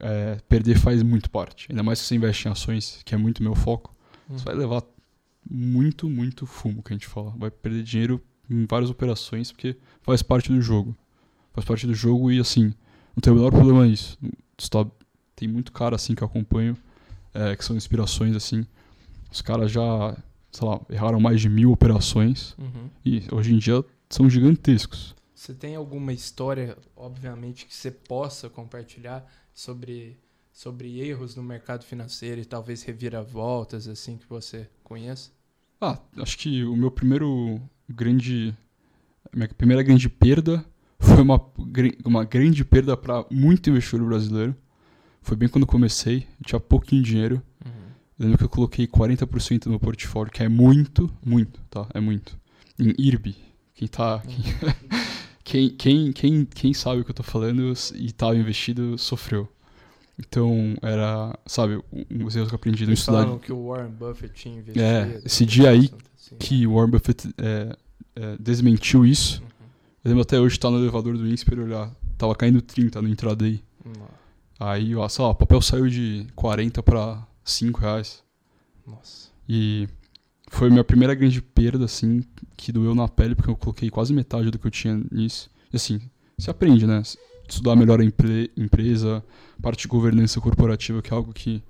[0.00, 1.66] é, perder faz muito parte.
[1.70, 3.94] Ainda mais se você investe em ações, que é muito meu foco,
[4.30, 4.36] Hum.
[4.38, 4.82] você vai levar
[5.48, 7.32] muito, muito fumo, que a gente fala.
[7.36, 10.96] Vai perder dinheiro em várias operações, porque faz parte do jogo.
[11.52, 12.74] Faz parte do jogo e, assim,
[13.14, 14.18] não tem o menor problema nisso.
[14.58, 14.86] Isso tá-
[15.34, 16.76] tem muito cara, assim, que eu acompanho,
[17.32, 18.66] é, que são inspirações, assim.
[19.30, 20.16] Os caras já,
[20.50, 22.88] sei lá, erraram mais de mil operações Uhum.
[23.04, 25.14] e hoje em dia são gigantescos.
[25.34, 29.24] Você tem alguma história, obviamente, que você possa compartilhar
[29.56, 30.18] sobre,
[30.52, 35.30] sobre erros no mercado financeiro e talvez reviravoltas, assim, que você conheça?
[35.80, 38.54] Ah, acho que o meu primeiro grande.
[39.34, 40.64] Minha primeira grande perda
[40.98, 41.40] foi uma,
[42.04, 44.54] uma grande perda para muito investidor brasileiro.
[45.22, 47.42] Foi bem quando comecei, eu tinha pouquinho dinheiro.
[47.64, 47.72] Uhum.
[48.18, 51.88] Lembro que eu coloquei 40% no meu portfólio, que é muito, muito, tá?
[51.92, 52.38] É muito.
[52.78, 53.34] Em IRB.
[53.74, 54.20] Quem tá.
[54.20, 54.36] Quem,
[55.70, 59.48] quem, quem, quem sabe o que eu tô falando e tava investido sofreu.
[60.18, 63.90] Então, era, sabe, um- os erros que eu aprendi no estudar falaram que o Warren
[63.90, 64.84] Buffett tinha investido.
[64.84, 66.36] É, esse dia aí assim.
[66.36, 67.76] que o Warren Buffett é,
[68.16, 69.40] é, desmentiu isso.
[69.40, 69.48] Uhum.
[70.04, 71.94] Eu lembro até hoje estar no elevador do Insper olhar.
[72.18, 73.62] Tava caindo 30 no intraday.
[74.58, 78.24] Aí, ó, sei lá, o papel saiu de 40 para 5 reais.
[78.86, 79.28] Nossa.
[79.48, 79.86] E
[80.56, 82.22] foi a minha primeira grande perda, assim,
[82.56, 85.50] que doeu na pele, porque eu coloquei quase metade do que eu tinha nisso.
[85.72, 86.00] E assim,
[86.38, 87.02] você aprende, né?
[87.48, 89.24] Estudar melhor a empre- empresa,
[89.62, 91.62] parte de governança corporativa, que é algo que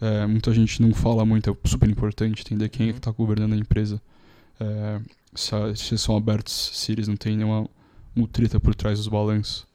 [0.00, 3.54] é, muita gente não fala muito, é super importante entender quem é que está governando
[3.54, 4.00] a empresa.
[4.60, 5.00] É,
[5.34, 7.68] se, a- se eles são abertos, se eles não têm nenhuma
[8.14, 9.66] mutreta por trás dos balanços.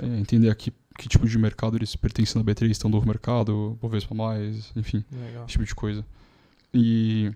[0.00, 3.06] É, entender a que, que tipo de mercado eles pertencem na B3, estão no novo
[3.06, 5.44] mercado, Bovespa+, mais, enfim Legal.
[5.44, 6.04] esse tipo de coisa.
[6.72, 7.30] E,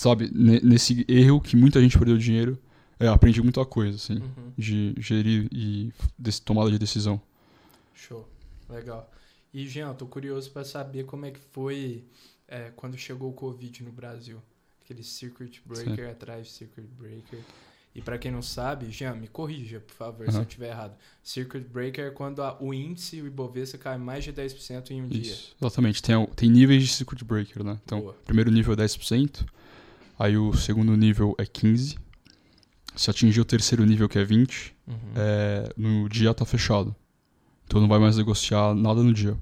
[0.00, 2.58] sabe, ne- nesse erro que muita gente perdeu dinheiro,
[2.98, 4.52] é, aprendi muita coisa, assim, Uhum.
[4.56, 5.92] de gerir e
[6.44, 7.20] tomada de decisão.
[7.94, 8.28] Show.
[8.68, 9.10] Legal.
[9.52, 12.04] E, Jean, tô curioso para saber como é que foi
[12.52, 14.40] é, quando chegou o Covid no Brasil.
[14.84, 17.38] Aquele circuit breaker atrás de circuit breaker.
[17.94, 20.40] E para quem não sabe, Jean, me corrija, por favor, se Aham.
[20.40, 20.96] eu estiver errado.
[21.22, 25.08] Circuit breaker é quando a- o índice, o Ibovespa, cai mais de 10% em um
[25.08, 25.22] dia.
[25.22, 26.02] Isso, exatamente.
[26.02, 27.78] Tem, tem níveis de circuit breaker, né?
[27.84, 28.16] Então, Boa.
[28.24, 29.44] primeiro nível é 10%,
[30.20, 31.96] aí o segundo nível é 15%,
[32.94, 34.94] se atingir o terceiro nível, que é 20%, Uhum.
[35.16, 36.94] é, no dia tá fechado.
[37.64, 39.36] Então não vai mais negociar nada no dia.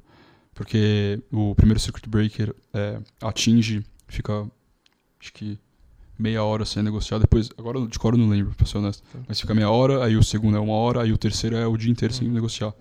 [0.55, 4.47] Porque o primeiro circuit breaker é, atinge, fica
[5.21, 5.59] acho que
[6.19, 7.19] meia hora sem negociar.
[7.19, 9.03] Depois, agora de cor eu não lembro, pra ser honesto.
[9.13, 9.19] Tá.
[9.27, 11.77] Mas fica meia hora, aí o segundo é uma hora, aí o terceiro é o
[11.77, 12.35] dia inteiro sem Uhum.
[12.35, 12.75] negociar.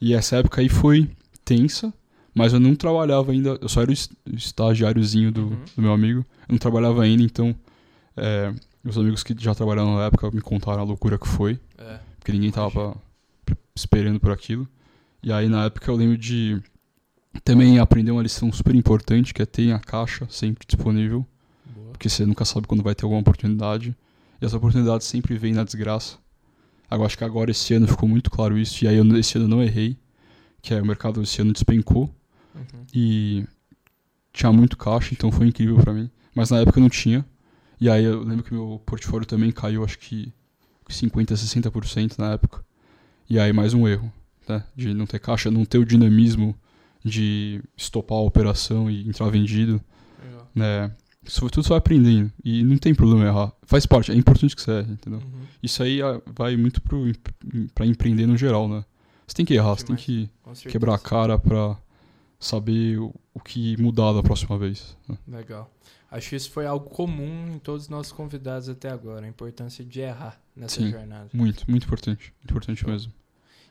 [0.00, 1.08] E essa época aí foi
[1.44, 1.92] tensa,
[2.34, 5.58] mas eu não trabalhava ainda, eu só era o es- o estagiáriozinho do, Uhum.
[5.76, 6.20] do meu amigo.
[6.48, 7.54] Eu não trabalhava ainda, então
[8.16, 11.98] é, meus amigos que já trabalharam na época me contaram a loucura que foi É.
[12.18, 12.96] porque ninguém tava
[13.44, 14.68] pre- esperando por aquilo.
[15.22, 16.60] E aí na época eu lembro de
[17.42, 21.26] também aprender uma lição super importante, que é ter a caixa sempre disponível,
[21.74, 21.90] Boa.
[21.92, 23.96] porque você nunca sabe quando vai ter alguma oportunidade.
[24.40, 26.16] E essa oportunidade sempre vem na desgraça.
[26.90, 29.46] Agora acho que agora esse ano ficou muito claro isso, e aí eu, esse ano
[29.46, 29.96] eu não errei,
[30.62, 32.14] que é o mercado esse ano despencou
[32.54, 32.84] Uhum.
[32.94, 33.44] e
[34.32, 36.10] tinha muito caixa, então foi incrível pra mim.
[36.34, 37.24] Mas na época eu não tinha.
[37.80, 40.32] E aí eu lembro que meu portfólio também caiu, acho que
[40.88, 42.64] 50, 60% na época.
[43.28, 44.12] E aí mais um erro,
[44.48, 44.64] né?
[44.74, 46.54] De não ter caixa, não ter o dinamismo
[47.04, 49.80] de estopar a operação e entrar vendido,
[50.22, 50.50] Legal.
[50.54, 50.92] né?
[51.26, 52.30] Isso tudo vai aprendendo.
[52.44, 53.52] E não tem problema errar.
[53.62, 55.20] Faz parte, é importante que você erre, entendeu?
[55.20, 55.40] Uhum.
[55.62, 57.10] Isso aí ah, vai muito pro,
[57.74, 58.84] pra empreender no geral, né?
[59.26, 60.60] Você tem que errar, você tem Demais.
[60.60, 61.78] que quebrar a cara pra
[62.46, 64.96] saber o, que mudar da próxima vez.
[65.08, 65.16] né?
[65.28, 65.70] Legal.
[66.10, 69.84] Acho que isso foi algo comum em todos os nossos convidados até agora, a importância
[69.84, 70.90] de errar nessa Sim.
[70.90, 71.28] jornada.
[71.32, 72.32] Muito, muito importante.
[72.38, 73.12] Muito importante mesmo.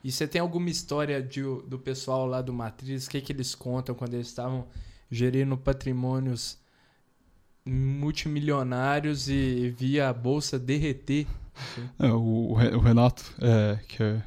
[0.04, 3.06] E você tem alguma história de, do pessoal lá do Matriz?
[3.08, 4.68] O que, que eles contam quando eles estavam
[5.10, 6.58] gerindo patrimônios
[7.66, 11.26] multimilionários e via a bolsa derreter?
[12.00, 14.24] É, o, o Re- o Renato, é, que é,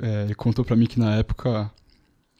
[0.00, 1.70] é, ele contou pra mim que na época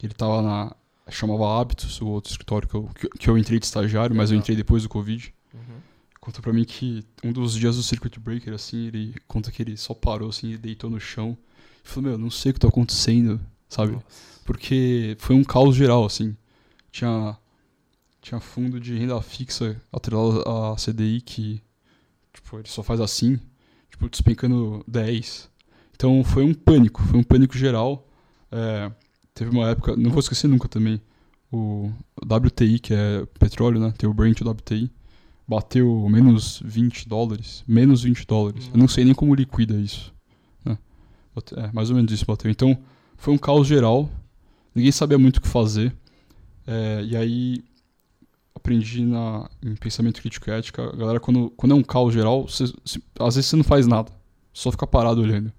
[0.02, 0.74] ele tava na.
[1.10, 4.36] Chamava Hábitos, o outro escritório que eu, que, que eu entrei de estagiário, mas eu
[4.36, 5.32] entrei depois do Covid.
[5.54, 5.80] Uhum.
[6.20, 9.76] Contou pra mim que um dos dias do Circuit Breaker, assim, ele conta que ele
[9.76, 11.36] só parou, assim, e deitou no chão.
[11.84, 13.92] E falou, meu, não sei o que tá acontecendo, sabe?
[13.92, 14.06] Nossa.
[14.44, 16.36] Porque foi um caos geral, assim.
[16.90, 17.36] Tinha,
[18.20, 21.62] tinha fundo de renda fixa atrelado à CDI que,
[22.32, 23.38] tipo, ele só faz assim,
[23.90, 25.50] tipo, despencando 10.
[25.94, 28.08] Então foi um pânico, foi um pânico geral.
[28.52, 28.90] É,
[29.38, 31.00] teve uma época, não vou esquecer nunca também,
[31.52, 31.90] o
[32.24, 33.92] WTI, que é petróleo, né?
[33.96, 34.90] Tem o Brent o WTI.
[35.46, 37.64] Bateu menos 20 dólares.
[37.66, 38.70] Menos 20 dólares.
[38.72, 40.12] Eu não sei nem como liquida isso.
[40.64, 40.76] né?
[41.56, 42.50] É, mais ou menos isso bateu.
[42.50, 42.76] Então,
[43.16, 44.10] foi um caos geral.
[44.74, 45.94] Ninguém sabia muito o que fazer.
[46.66, 47.64] É, e aí,
[48.54, 50.94] aprendi na, em pensamento crítico e ética.
[50.96, 54.12] Galera, quando, quando é um caos geral, você- se- às vezes você não faz nada.
[54.52, 55.50] Só fica parado olhando.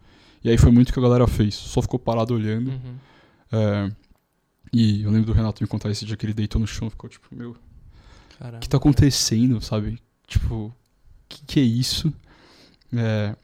[0.43, 1.55] E aí foi muito o que a galera fez.
[1.55, 2.69] Só ficou parado olhando.
[2.69, 2.95] Uhum.
[3.51, 3.91] É,
[4.71, 6.89] e eu lembro do Renato me contar esse dia que ele deitou no chão.
[6.89, 9.99] Ficou tipo, meu, o que tá acontecendo, sabe?
[10.27, 10.73] Tipo, o
[11.27, 12.13] que, que é isso?
[12.95, 13.35] É,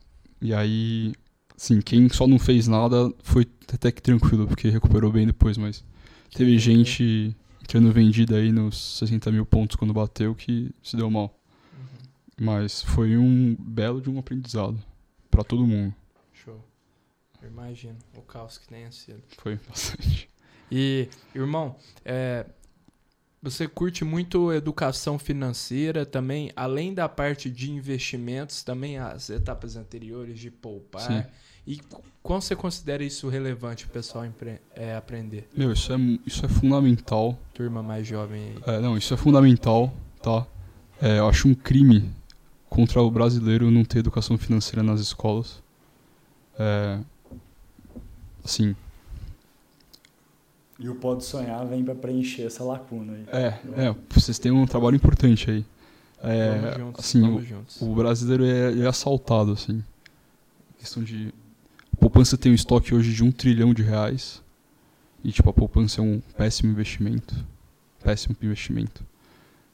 [0.42, 1.14] e aí,
[1.56, 5.84] assim, quem só não fez nada foi até que tranquilo, porque recuperou bem depois, mas
[6.34, 11.10] teve Que gente entrando vendida aí nos 60 mil pontos quando bateu que se deu
[11.10, 11.38] mal.
[11.74, 12.46] Uhum.
[12.46, 14.80] Mas foi um belo de um aprendizado
[15.32, 15.94] pra todo mundo.
[17.46, 19.22] Eu imagino o caos que tenha sido.
[19.38, 20.28] Foi bastante.
[20.72, 22.44] E, irmão, é,
[23.40, 30.40] você curte muito educação financeira também, além da parte de investimentos, também as etapas anteriores
[30.40, 31.02] de poupar.
[31.02, 31.24] Sim.
[31.68, 31.80] E
[32.24, 34.26] como você considera isso relevante o pessoal
[34.74, 35.48] é, aprender?
[35.56, 37.38] Meu, isso é, isso é fundamental.
[37.54, 38.76] Turma mais jovem aí.
[38.76, 40.48] É, não, isso é fundamental, tá?
[41.00, 42.12] É, eu acho um crime
[42.68, 45.64] contra o brasileiro não ter educação financeira nas escolas.
[46.58, 47.00] É,
[48.46, 48.76] assim,
[50.80, 53.26] E o Pode Sonhar vem pra preencher essa lacuna aí.
[53.32, 53.48] é,
[53.88, 55.66] é, vocês têm um trabalho importante aí.
[56.22, 57.82] vamos É, juntos, assim, vamos o, juntos.
[57.82, 59.84] o brasileiro é, é assaltado, assim.
[60.80, 61.34] Questão de.
[61.94, 64.42] A poupança tem um estoque hoje de um trilhão de reais.
[65.24, 67.34] E, tipo, a poupança é um péssimo investimento.
[68.04, 69.04] Péssimo investimento.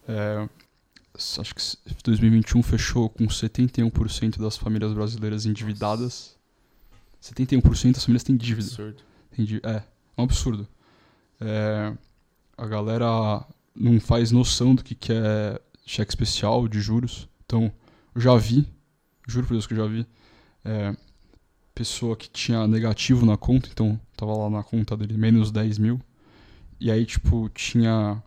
[0.08, 0.48] É,
[1.16, 6.38] acho que s- 2021 fechou com 71% das famílias brasileiras endividadas.
[7.22, 8.68] 71% das famílias têm dívida.
[8.68, 9.04] Absurdo.
[9.32, 9.60] Entendi.
[9.64, 9.84] É, é
[10.18, 10.68] um absurdo.
[11.40, 11.94] É,
[12.58, 17.28] a galera não faz noção do que, que é cheque especial de juros.
[17.46, 17.72] Então,
[18.16, 18.68] eu já vi,
[19.28, 20.06] juro por Deus que eu já vi,
[20.64, 20.96] é,
[21.74, 26.00] pessoa que tinha negativo na conta, então tava lá na conta dele menos 10 mil,
[26.80, 28.22] e aí, tipo, tinha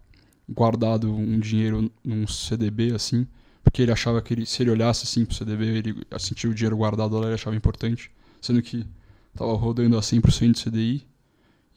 [0.49, 3.27] guardado um dinheiro num CDB, assim,
[3.63, 6.77] porque ele achava que ele, se ele olhasse assim pro CDB, ele sentia o dinheiro
[6.77, 8.11] guardado lá, ele achava importante,
[8.45, 8.87] sendo que
[9.35, 11.07] tava rodando a 100% de CDI,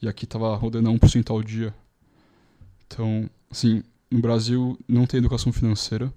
[0.02, 1.74] e aqui tava rodando a 1% ao dia.
[2.86, 6.12] Então, assim, no Brasil não tem educação financeira.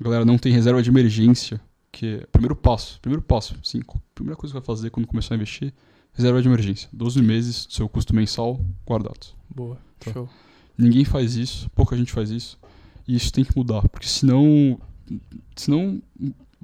[0.00, 1.60] A galera não tem reserva de emergência,
[1.92, 3.00] que é o primeiro passo.
[3.00, 5.72] Primeiro passo, assim, a primeira coisa que vai fazer quando começar a investir,
[6.12, 6.88] reserva de emergência.
[6.92, 9.36] 12 meses do seu custo mensal guardados.
[9.48, 9.78] Boa.
[10.00, 10.12] Tá.
[10.12, 10.28] Show.
[10.76, 12.58] Ninguém faz isso, pouca gente faz isso.
[13.06, 14.80] E isso tem que mudar, porque senão,
[15.54, 16.02] senão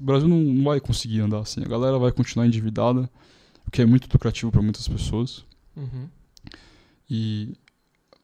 [0.02, 1.62] o Brasil não, vai conseguir andar assim.
[1.62, 3.08] A galera vai continuar endividada,
[3.64, 5.44] o que é muito lucrativo para muitas pessoas.
[5.76, 6.08] Uhum.
[7.08, 7.56] E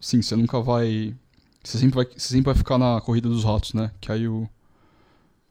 [0.01, 1.15] sim, você nunca vai.
[1.63, 3.93] Você sempre vai, você sempre vai ficar na corrida dos ratos, né?
[4.01, 4.49] Que aí o,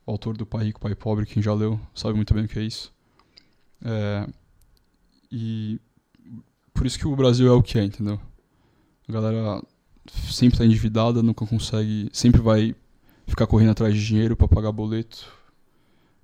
[0.05, 2.59] o autor do Pai Rico, Pai Pobre, quem já leu, sabe muito bem o que
[2.59, 2.93] é isso.
[3.85, 4.27] É,
[5.31, 5.79] e
[6.73, 8.19] por isso que o Brasil é o que é, entendeu?
[9.07, 9.63] A galera
[10.29, 12.09] sempre está endividada, nunca consegue.
[12.11, 12.75] Sempre vai
[13.25, 15.36] ficar correndo atrás de dinheiro para pagar boleto,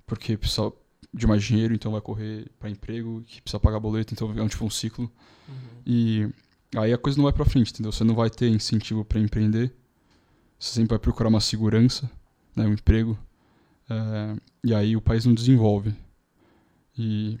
[0.06, 0.72] porque precisa
[1.12, 4.48] de mais dinheiro, então vai correr para emprego, que precisa pagar boleto, então é um
[4.48, 5.10] tipo um ciclo.
[5.48, 5.54] Uhum.
[5.86, 6.28] E
[6.76, 7.92] aí a coisa não vai pra frente, entendeu?
[7.92, 9.72] Você não vai ter incentivo pra empreender.
[10.58, 12.10] Você sempre vai procurar uma segurança,
[12.56, 13.18] né, um emprego.
[13.88, 15.94] É, e aí o país não desenvolve.
[16.96, 17.38] E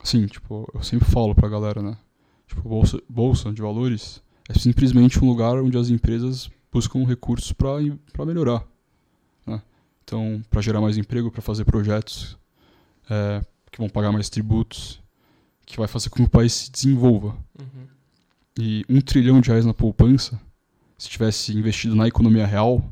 [0.00, 1.96] assim, tipo, eu sempre falo pra galera, né?
[2.46, 8.24] Tipo, bolsa, bolsa de valores é simplesmente um lugar onde as empresas buscam recursos para
[8.24, 8.66] melhorar?
[10.02, 12.36] Então, para gerar mais emprego, para fazer projetos
[13.08, 15.00] é, que vão pagar mais tributos,
[15.64, 17.36] que vai fazer com que o país se desenvolva.
[17.58, 17.86] Uhum.
[18.58, 20.40] E um trilhão de reais na poupança,
[20.98, 22.82] se tivesse investido na economia real,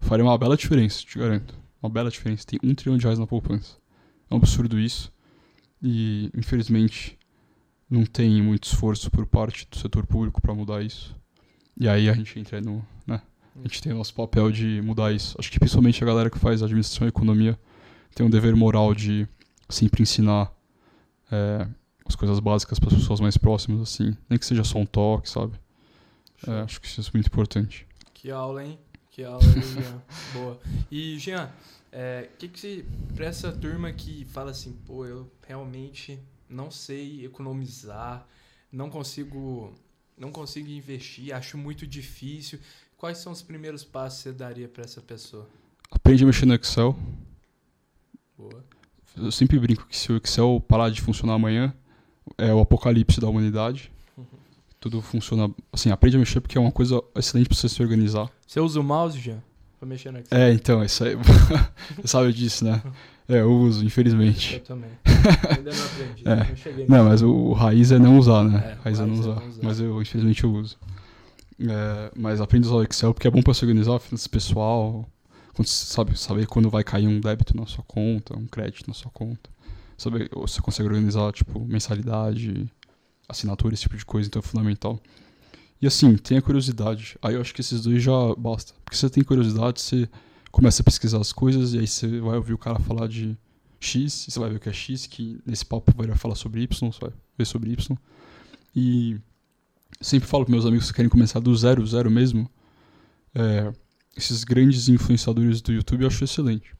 [0.00, 1.54] faria uma bela diferença, te garanto.
[1.82, 2.46] Uma bela diferença.
[2.46, 3.76] Tem um trilhão de reais na poupança.
[4.30, 5.12] É um absurdo isso.
[5.82, 7.18] E, infelizmente,
[7.90, 11.16] não tem muito esforço por parte do setor público para mudar isso.
[11.76, 12.84] E aí a gente entra no.
[13.06, 13.20] Né?
[13.56, 15.36] A gente tem o nosso papel de mudar isso.
[15.38, 17.58] Acho que principalmente a galera que faz administração e economia
[18.14, 19.28] tem um dever moral de
[19.68, 20.52] sempre ensinar
[21.30, 21.66] é,
[22.06, 24.16] as coisas básicas para as pessoas mais próximas, assim.
[24.28, 25.54] Nem que seja só um toque, sabe?
[26.46, 27.86] É, acho que isso é muito importante.
[28.14, 28.78] Que aula, hein?
[29.10, 30.02] Que aula, hein, Jean?
[30.32, 30.60] Boa.
[30.90, 31.50] E, Jean,
[31.90, 32.84] é, que que você,
[33.14, 38.26] pra essa turma que fala assim, pô, eu realmente não sei economizar,
[38.70, 39.74] não consigo,
[40.16, 42.58] não consigo investir, acho muito difícil.
[43.02, 45.48] Quais são os primeiros passos que você daria para essa pessoa?
[45.90, 46.96] Aprende a mexer no Excel.
[48.38, 48.64] Boa.
[49.16, 51.74] Eu sempre brinco que se o Excel parar de funcionar amanhã,
[52.38, 53.90] é o apocalipse da humanidade.
[54.78, 55.52] Tudo funciona.
[55.72, 58.30] Assim, aprende a mexer porque é uma coisa excelente pra você se organizar.
[58.46, 59.42] Você usa o mouse, Jean?
[59.80, 60.38] Pra mexer no Excel?
[60.38, 61.16] É, então, isso aí.
[62.00, 62.80] você sabe disso, né?
[63.28, 64.54] É, eu uso, infelizmente.
[64.54, 64.90] Eu também.
[65.50, 66.22] Ainda não aprendi.
[66.24, 66.36] É.
[66.50, 68.58] Não cheguei Não, mas o, o raiz é não usar, né?
[68.64, 69.40] É, raiz é não raiz é usar.
[69.40, 69.60] não usar.
[69.60, 70.78] Mas eu, infelizmente, eu uso.
[71.68, 75.08] É, mas aprende a usar o Excel porque é bom pra se organizar, finanças pessoal.
[75.54, 79.10] Quando, sabe, saber quando vai cair um débito na sua conta, um crédito na sua
[79.10, 79.50] conta.
[79.98, 82.68] Saber, você consegue organizar, tipo, mensalidade,
[83.28, 84.98] assinatura, esse tipo de coisa, então é fundamental.
[85.80, 87.18] E assim, tenha curiosidade.
[87.20, 88.72] Aí eu acho que esses dois já basta.
[88.84, 90.08] Porque você tem curiosidade, você
[90.50, 93.36] começa a pesquisar as coisas e aí você vai ouvir o cara falar de
[93.80, 96.62] X, e você vai ver o que é X, que nesse papo vai falar sobre
[96.62, 97.98] Y, você vai ver sobre Y.
[98.74, 99.18] E
[100.00, 102.50] sempre falo para meus amigos que querem começar do zero, zero mesmo.
[103.34, 103.72] é,
[104.16, 106.74] esses grandes influenciadores do YouTube eu acho excelente.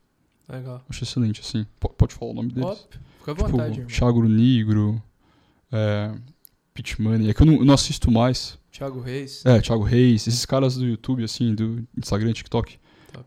[0.49, 0.85] Legal.
[0.89, 1.65] Acho excelente, assim.
[1.81, 2.87] P- pode falar o nome deles?
[3.19, 3.87] Fica à Tipo, vontade, irmão.
[3.87, 5.03] Thiago Negro,
[5.71, 6.13] é,
[6.75, 7.31] Pit Money.
[7.31, 8.59] É que eu não, eu não assisto mais.
[8.71, 9.43] Thiago Reis.
[9.47, 12.79] É, Thiago Reis, esses caras do YouTube, assim, do Instagram, TikTok,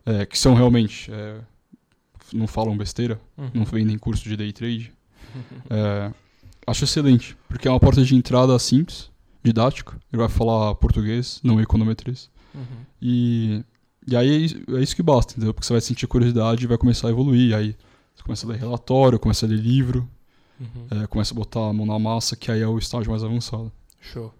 [0.06, 1.12] é, que são realmente.
[1.12, 1.40] é,
[2.34, 3.50] não falam besteira, Uhum.
[3.54, 4.94] não vendem curso de day trade.
[5.70, 6.14] É,
[6.68, 9.10] acho excelente, porque é uma porta de entrada simples,
[9.46, 9.94] didática.
[10.12, 12.30] Ele vai falar português, não econometriz.
[12.54, 12.86] Uhum.
[13.02, 13.64] E,
[14.08, 15.54] e aí é é isso que basta, entendeu?
[15.54, 17.56] Porque você vai sentir curiosidade e vai começar a evoluir.
[17.56, 17.76] Aí
[18.16, 20.10] você começa a ler relatório, começa a ler livro,
[20.58, 21.04] Uhum.
[21.04, 23.70] é, começa a botar a mão na massa, que aí é o estágio mais avançado.
[24.00, 24.34] Show.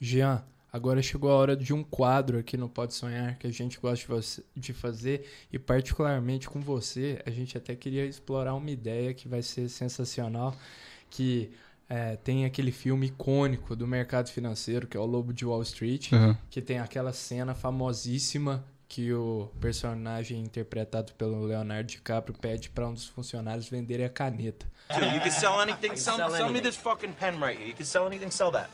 [0.00, 3.78] Jean, agora chegou a hora de um quadro aqui no Pode Sonhar que a gente
[3.78, 4.22] gosta
[4.56, 9.42] de fazer e particularmente com você, a gente até queria explorar uma ideia que vai
[9.42, 10.56] ser sensacional,
[11.10, 11.50] que
[11.88, 16.12] é, tem aquele filme icônico do mercado financeiro, que é o Lobo de Wall Street,
[16.12, 16.36] Aham.
[16.50, 22.94] que tem aquela cena famosíssima que o personagem interpretado pelo Leonardo DiCaprio pede para um
[22.94, 24.66] dos funcionários venderem a caneta.
[24.88, 25.94] Dude, you can sell anything.
[25.96, 26.62] Sell, sell sell me anything.
[26.62, 27.68] this fucking pen right here.
[27.68, 28.30] You can sell anything.
[28.30, 28.70] Sell that.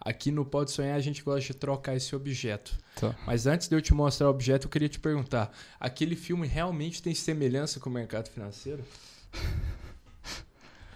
[0.00, 2.78] Aqui no Pode Sonhar a gente gosta de trocar esse objeto.
[2.94, 3.14] Tá.
[3.26, 7.02] Mas antes de eu te mostrar o objeto, eu queria te perguntar: aquele filme realmente
[7.02, 8.84] tem semelhança com o mercado financeiro?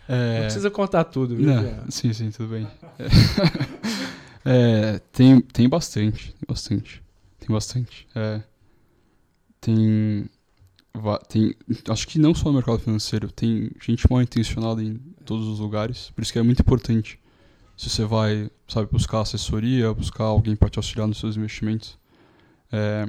[0.09, 1.47] É, Não precisa contar tudo, viu?
[1.47, 2.67] Não, sim, sim, tudo bem.
[4.45, 7.03] É, tem, tem bastante, tem bastante.
[7.39, 8.09] Tem bastante.
[8.15, 8.43] É,
[9.61, 10.29] tem,
[11.29, 11.55] tem.
[11.89, 16.11] Acho que não só no mercado financeiro, tem gente mal intencionada em todos os lugares.
[16.11, 17.19] Por isso que é muito importante.
[17.77, 21.99] Se você vai, sabe, buscar assessoria, buscar alguém para te auxiliar nos seus investimentos,
[22.71, 23.09] é,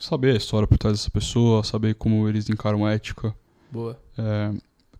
[0.00, 3.34] saber a história por trás dessa pessoa, saber como eles encaram a ética.
[3.70, 3.98] Boa.
[4.18, 4.52] É,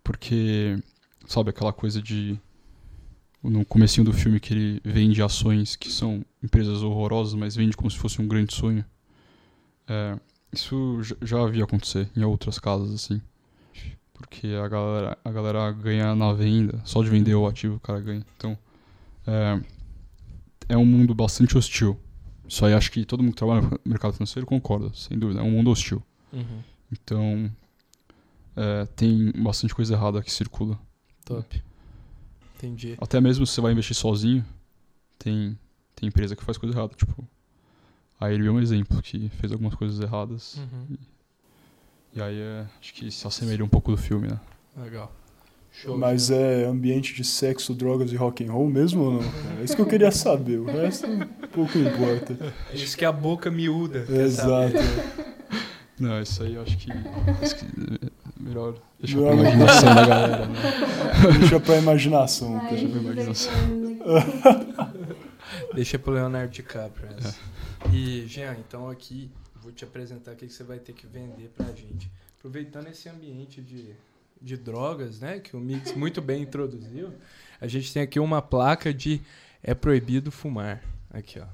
[0.03, 0.77] porque,
[1.27, 2.39] sabe, aquela coisa de.
[3.41, 7.91] No comecinho do filme que ele vende ações que são empresas horrorosas, mas vende como
[7.91, 8.85] se fosse um grande sonho.
[9.85, 10.17] É,
[10.53, 13.21] isso já- havia acontecer em outras casas, assim.
[14.13, 17.99] Porque a galera, a galera ganha na venda, só de vender o ativo o cara
[17.99, 18.25] ganha.
[18.37, 18.57] Então,
[19.27, 19.59] é,
[20.69, 21.99] é um mundo bastante hostil.
[22.47, 25.41] Isso aí acho que todo mundo que trabalha no mercado financeiro concorda, sem dúvida.
[25.41, 26.01] É um mundo hostil.
[26.31, 26.61] Uhum.
[26.91, 27.51] Então,
[28.55, 30.79] é, tem bastante coisa errada que circula.
[31.25, 31.63] Top.
[32.55, 32.95] Entendi.
[32.99, 34.45] Até mesmo se você vai investir sozinho,
[35.19, 35.57] tem,
[35.95, 36.93] tem empresa que faz coisa errada.
[36.95, 37.27] Tipo,
[38.19, 40.57] a Airbnb é um exemplo que fez algumas coisas erradas.
[40.57, 40.97] Uhum.
[42.15, 44.39] E aí é, acho que se assemelha um pouco do filme, né?
[44.77, 45.11] Legal.
[45.71, 45.97] Show.
[45.97, 49.21] Mas é ambiente de sexo, drogas e rock and roll mesmo ou não?
[49.59, 50.59] É isso que eu queria saber.
[50.59, 51.07] O resto
[51.51, 52.53] pouco importa.
[52.71, 54.05] É isso que a boca miúda.
[54.05, 54.21] saber.
[54.21, 54.77] Exato.
[55.99, 56.91] Não, isso aí eu acho que.
[57.41, 57.65] acho que
[58.43, 60.59] melhor deixar Melhor pra não imaginação da galera, né?
[61.39, 62.59] Deixa pra imaginação.
[62.59, 62.69] Ai.
[62.69, 63.53] Deixa ver imaginação.
[65.73, 67.09] Deixa pro Leonardo DiCaprio.
[67.17, 67.29] essa.
[67.29, 67.95] É.
[67.95, 69.31] E, Jean, então aqui
[69.61, 72.11] vou te apresentar o que você vai ter que vender pra gente.
[72.37, 73.95] Aproveitando esse ambiente de,
[74.41, 77.13] de drogas, né, que o Mix muito bem introduziu,
[77.61, 79.21] a gente tem aqui uma placa de
[79.61, 80.83] é proibido fumar.
[81.09, 81.45] Aqui, ó.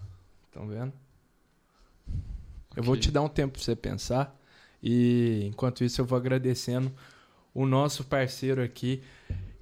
[0.48, 0.92] Estão vendo?
[2.76, 4.36] Eu vou te dar um tempo pra você pensar.
[4.82, 6.92] E enquanto isso eu vou agradecendo
[7.54, 9.02] o nosso parceiro aqui,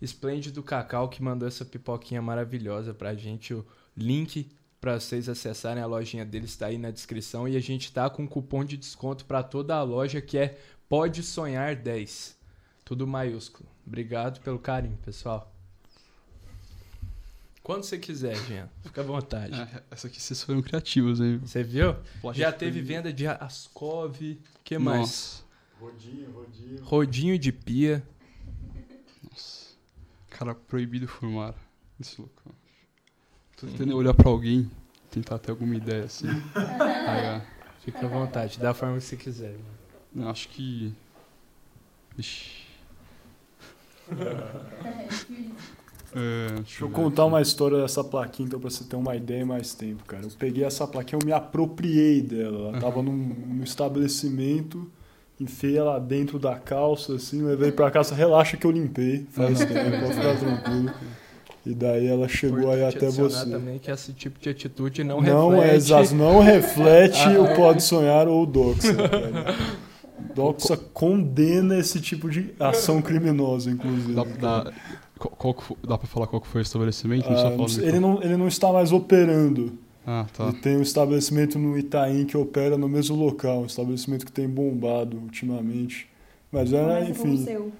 [0.02, 3.54] Esplêndido Cacau, que mandou essa pipoquinha maravilhosa pra gente.
[3.54, 3.66] O
[3.96, 4.48] link
[4.80, 7.48] para vocês acessarem a lojinha dele está aí na descrição.
[7.48, 10.58] E a gente tá com um cupom de desconto para toda a loja que é
[10.88, 12.38] Pode Sonhar 10.
[12.86, 13.68] Tudo maiúsculo.
[13.86, 15.57] Obrigado pelo carinho, pessoal.
[17.68, 18.70] Quando você quiser, Jean.
[18.82, 19.54] Fica à vontade.
[19.54, 21.38] É, essa aqui vocês foram criativos, hein?
[21.40, 21.98] Você viu?
[22.22, 24.16] Pode Já teve venda de Ascov.
[24.64, 25.00] que mais?
[25.02, 25.44] Nossa,
[25.78, 26.82] Rodinho, rodinho.
[26.86, 28.02] Rodinho de pia.
[29.30, 29.76] nossa.
[30.30, 31.56] Cara, proibido fumar
[32.00, 32.56] nesse local.
[33.58, 34.72] Tô tentando olhar pra alguém,
[35.12, 36.28] tentar ter alguma ideia assim.
[36.56, 37.42] Aí, ó.
[37.84, 39.52] Fica à vontade, da forma que você quiser.
[39.52, 39.66] mano.
[40.16, 40.94] Não, acho que.
[42.18, 42.66] Ixi.
[46.20, 47.32] É, Deixa eu contar aqui.
[47.32, 50.24] uma história dessa plaquinha, então, pra você ter uma ideia mais tempo, cara.
[50.24, 52.70] Eu peguei essa plaquinha, eu me apropriei dela.
[52.70, 54.90] Ela tava num, num estabelecimento,
[55.40, 59.74] enfiei ela dentro da calça, assim, levei pra casa, relaxa que eu limpei, faz tempo,
[60.02, 60.92] pode ficar tranquilo.
[61.66, 63.50] E daí ela chegou aí até você.
[63.50, 65.76] também que esse tipo de atitude não, Não, é reflete...
[65.76, 67.56] exato, não reflete Ah, o é.
[67.56, 68.94] Pode Sonhar ou o Doxa.
[68.96, 69.56] cara.
[70.34, 74.14] Doxa condena esse tipo de ação criminosa, inclusive.
[74.14, 74.74] Dá, dá,
[75.18, 77.30] qual, qual que dá pra falar qual que foi o estabelecimento?
[77.30, 77.50] Não Ah, só
[77.80, 79.74] não ele, não, ele não está mais operando.
[80.06, 80.46] Ah, tá.
[80.48, 84.48] Ele tem um estabelecimento no Itaim que opera no mesmo local, um estabelecimento que tem
[84.48, 86.08] bombado ultimamente.
[86.52, 87.44] Mas era, Começa como enfim.
[87.44, 87.72] seu.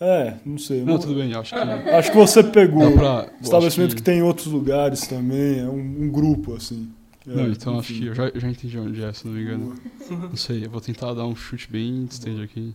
[0.00, 0.80] É, não sei.
[0.80, 1.60] Não, não- tudo bem, acho que.
[1.90, 2.90] Acho que você pegou.
[2.90, 3.32] Dá pra.
[3.40, 4.02] Estabelecimento acho que...
[4.02, 6.90] tem em outros lugares também, é um, um grupo, assim.
[7.26, 8.02] É, Não, então acho enfim.
[8.02, 9.74] que eu já, eu já entendi onde é, se não me engano.
[10.10, 12.74] Não sei, eu vou tentar dar um chute bem distante aqui.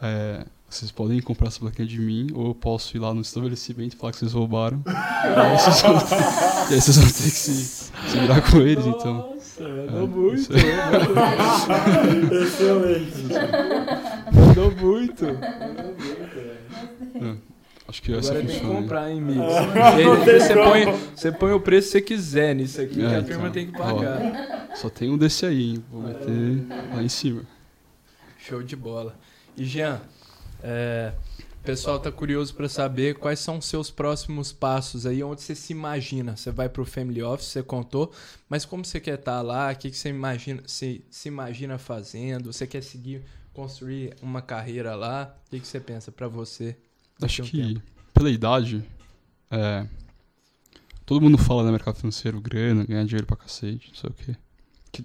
[0.00, 3.94] É, vocês podem comprar essa plaquinha de mim, ou eu posso ir lá no estabelecimento
[3.94, 4.82] e falar que vocês roubaram.
[4.86, 5.94] e, aí vocês vão,
[6.70, 9.14] e aí vocês vão ter que se, se virar com eles, então.
[9.14, 10.52] Nossa, É, mandou muito.
[10.52, 12.42] não sei.
[12.42, 13.22] Excelente.
[14.34, 15.24] Mandou muito.
[17.88, 18.80] Acho que essa Agora tem que funciona.
[18.82, 19.38] comprar, hein, Mix?
[19.96, 23.18] Tem você, põe, você põe o preço que você quiser nisso aqui, É, que a
[23.20, 23.84] então, firma tem que ó.
[23.84, 24.68] pagar.
[24.74, 25.84] Só tem um desse aí, hein?
[25.90, 27.42] Vou meter lá em cima.
[28.38, 29.14] Show de bola.
[29.56, 30.00] E Jean,
[30.62, 31.12] é,
[31.60, 35.54] o pessoal tá curioso para saber quais são os seus próximos passos aí, onde você
[35.54, 36.36] se imagina.
[36.36, 38.12] Você vai pro Family Office, você contou,
[38.48, 39.72] mas como você quer estar lá?
[39.72, 42.52] O que, que você imagina, se, se imagina fazendo?
[42.52, 45.34] Você quer seguir, construir uma carreira lá?
[45.46, 46.76] O que, que você pensa para você?
[47.20, 47.82] Acho um que, tempo?
[48.14, 48.82] pela idade,
[49.50, 49.86] é,
[51.04, 54.36] todo mundo fala no mercado financeiro, grana, ganhar dinheiro pra cacete, não sei o quê.
[54.92, 55.04] Que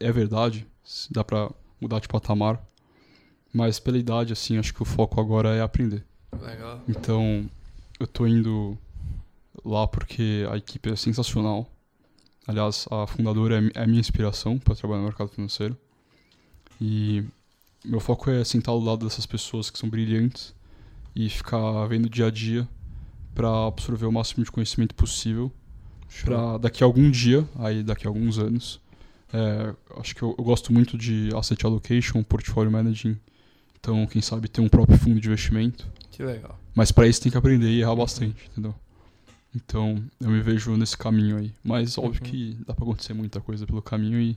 [0.00, 2.64] é verdade, se dá pra mudar de patamar.
[3.52, 6.04] Mas pela idade, assim, acho que o foco agora é aprender.
[6.40, 6.82] Legal.
[6.88, 7.48] Então,
[7.98, 8.76] eu tô indo
[9.64, 11.66] lá porque a equipe é sensacional.
[12.46, 15.76] Aliás, a fundadora é é minha inspiração para trabalhar no mercado financeiro.
[16.80, 17.24] E
[17.84, 20.54] meu foco é sentar ao lado dessas pessoas que são brilhantes
[21.14, 22.68] e ficar vendo dia a dia
[23.34, 25.50] para absorver o máximo de conhecimento possível
[26.24, 28.80] para daqui a algum dia, aí daqui a alguns anos.
[29.32, 33.16] é, acho que eu, eu gosto muito de asset allocation, portfolio managing.
[33.86, 35.86] Então, quem sabe ter um próprio fundo de investimento.
[36.10, 36.58] Que legal.
[36.74, 38.74] Mas pra isso tem que aprender e errar bastante, entendeu?
[39.54, 41.54] Então, eu me vejo nesse caminho aí.
[41.62, 42.28] Mas óbvio Uhum.
[42.28, 44.36] que dá pra acontecer muita coisa pelo caminho e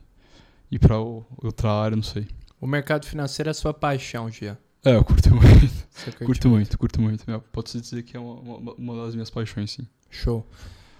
[0.69, 2.27] ir pra o- outra área, não sei.
[2.61, 4.55] O mercado financeiro é a sua paixão, Jean.
[4.85, 5.73] É, eu curto muito.
[5.89, 7.25] Você curte curto muito, curto muito.
[7.51, 9.87] Pode-se dizer que é uma, uma, uma das minhas paixões, sim.
[10.11, 10.47] Show.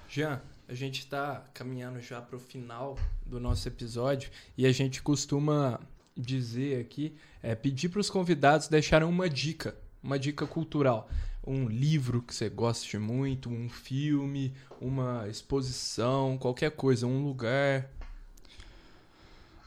[0.09, 2.97] Jean, a gente está caminhando já para o final
[3.27, 5.79] do nosso episódio e a gente costuma
[6.19, 11.09] dizer aqui, é, pedir para os convidados deixarem uma dica, uma dica cultural.
[11.47, 17.89] Um livro que você goste muito, um filme, uma exposição, qualquer coisa, um lugar.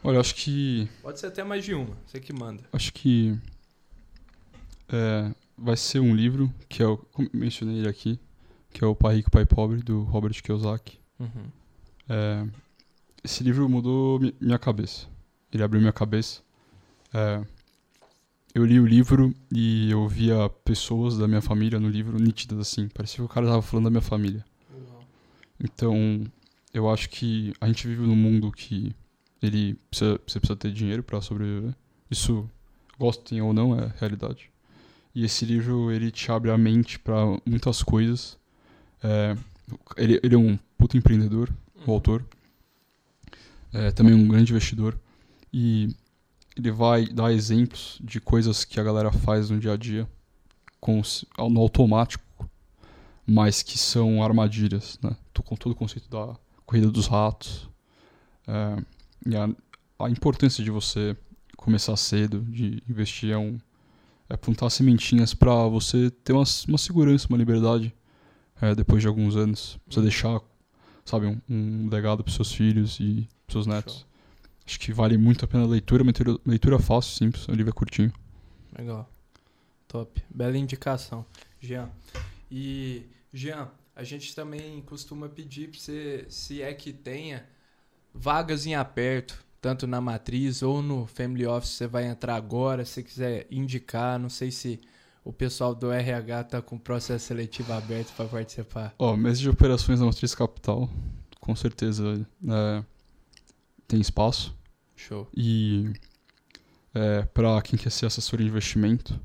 [0.03, 0.87] Olha, eu acho que.
[1.01, 2.63] Pode ser até mais de uma, você que manda.
[2.71, 3.37] Acho que.
[4.89, 8.19] é, vai ser um livro que eu como mencionei ele aqui,
[8.71, 10.99] que é o Pai Rico, Pai Pobre, do Robert Kiyosaki.
[11.19, 11.45] Uhum.
[12.07, 12.45] É,
[13.23, 15.07] esse livro mudou mi- minha cabeça.
[15.51, 16.41] Ele abriu minha cabeça.
[17.13, 17.45] É,
[18.55, 22.87] eu li o livro e eu via pessoas da minha família no livro nítidas assim.
[22.87, 24.45] Parecia que o cara tava falando da minha família.
[25.59, 26.23] Então,
[26.73, 28.95] eu acho que a gente vive num mundo que
[29.41, 31.73] ele precisa, você precisa ter dinheiro para sobreviver.
[32.09, 32.49] Isso,
[32.97, 34.49] gostem ou não, é realidade.
[35.15, 38.37] E esse livro, ele te abre a mente para muitas coisas.
[39.03, 39.35] É,
[39.97, 41.49] ele, ele é um puto empreendedor,
[41.85, 42.25] o autor.
[43.71, 44.97] É, também um grande investidor.
[45.51, 45.95] E
[46.57, 50.07] ele vai dar exemplos de coisas que a galera faz no dia a dia
[50.79, 51.01] com,
[51.49, 52.49] no automático,
[53.25, 55.15] mas que são armadilhas, né?
[55.33, 56.35] Tô com todo o conceito da
[56.65, 57.69] corrida dos ratos.
[58.47, 58.83] é,
[59.25, 59.49] e a,
[59.99, 61.15] a importância de você
[61.55, 63.57] começar cedo, de investir é um
[64.29, 67.93] é plantar sementinhas para você ter uma, uma segurança, uma liberdade
[68.61, 69.77] é, depois de alguns anos.
[69.87, 70.41] Você deixar,
[71.05, 74.05] sabe, um, um legado para seus filhos e seus netos.
[74.65, 77.73] Acho que vale muito a pena a leitura, leitura, leitura fácil, simples, o livro é
[77.73, 78.13] curtinho.
[78.77, 79.09] Legal.
[79.87, 80.23] Top.
[80.29, 81.25] Bela indicação.
[81.59, 81.89] Jean.
[82.49, 87.45] E, Jean, a gente também costuma pedir pra você, se é que tenha,
[88.13, 91.71] vagas em aperto, tanto na matriz ou no Family Office.
[91.71, 94.17] Você vai entrar agora, se quiser indicar.
[94.17, 94.79] Não sei se
[95.23, 98.93] o pessoal do RH tá com o processo seletivo aberto para participar.
[98.99, 100.89] Ó, mês de operações na matriz capital,
[101.39, 102.83] com certeza é,
[103.93, 104.55] tem espaço.
[104.95, 105.27] Show.
[105.35, 105.93] E
[106.95, 109.19] é, para quem quer ser assessor de investimento,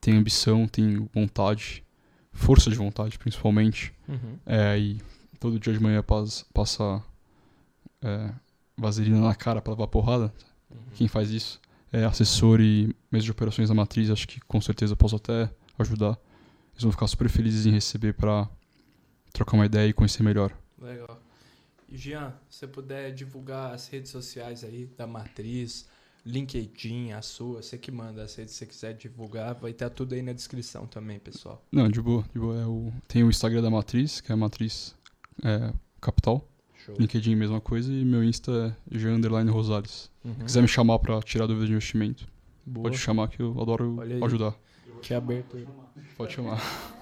[0.00, 1.84] tem ambição, tem vontade,
[2.32, 3.92] força de vontade principalmente.
[4.08, 4.38] Uhum.
[4.46, 5.02] É, e
[5.38, 7.04] todo dia de manhã passa, passa
[8.00, 8.32] é,
[8.76, 10.32] vaselina na cara pra levar porrada.
[10.94, 11.60] Quem faz isso
[11.92, 14.10] é assessor e mês de operações da matriz.
[14.10, 16.18] Acho que com certeza posso até ajudar.
[16.72, 18.48] Eles vão ficar super felizes em receber pra
[19.32, 20.56] trocar uma ideia e conhecer melhor.
[20.80, 21.20] Legal.
[21.90, 25.88] Jean, se você puder divulgar as redes sociais aí da Matriz,
[26.24, 30.14] LinkedIn, a sua, você que manda as redes, se você quiser divulgar, vai estar tudo
[30.14, 31.64] aí na descrição também, pessoal.
[31.70, 32.60] Não, de boa, de boa.
[32.60, 34.94] É o, tem o Instagram da Matriz, que é a Matriz
[35.44, 36.46] é, Capital.
[36.74, 36.96] Show.
[36.98, 37.92] LinkedIn, mesma coisa.
[37.92, 40.10] E meu Insta é Jean Underline Rosales.
[40.24, 40.34] Uhum.
[40.34, 42.26] Se quiser me chamar pra tirar dúvida de investimento,
[42.64, 42.84] Boa.
[42.84, 44.54] pode chamar que eu adoro ajudar.
[45.02, 45.66] Que aberto aí.
[46.16, 46.60] Pode chamar.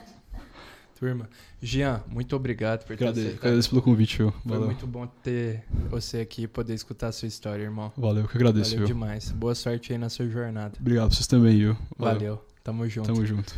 [1.04, 1.28] Turma.
[1.60, 3.46] Jean, muito obrigado por ter Agradeço, aceitado.
[3.46, 4.30] agradeço pelo convite, viu?
[4.30, 4.64] Foi Valeu.
[4.66, 7.92] muito bom ter você aqui e poder escutar a sua história, irmão.
[7.94, 8.94] Valeu, que agradeço, Valeu viu?
[8.94, 9.30] demais.
[9.30, 10.78] Boa sorte aí na sua jornada.
[10.80, 11.76] Obrigado, vocês também, viu?
[11.98, 12.42] Valeu.
[12.62, 13.06] Tamo junto.
[13.06, 13.54] Tamo junto.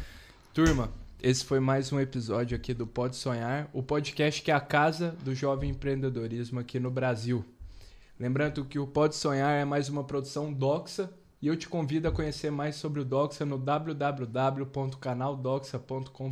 [0.53, 0.91] Turma,
[1.23, 5.15] esse foi mais um episódio aqui do Pode Sonhar, o podcast que é a casa
[5.23, 7.45] do jovem empreendedorismo aqui no Brasil.
[8.19, 11.09] Lembrando que o Pode Sonhar é mais uma produção Doxa
[11.41, 16.31] e eu te convido a conhecer mais sobre o Doxa no www.canaldoxa.com.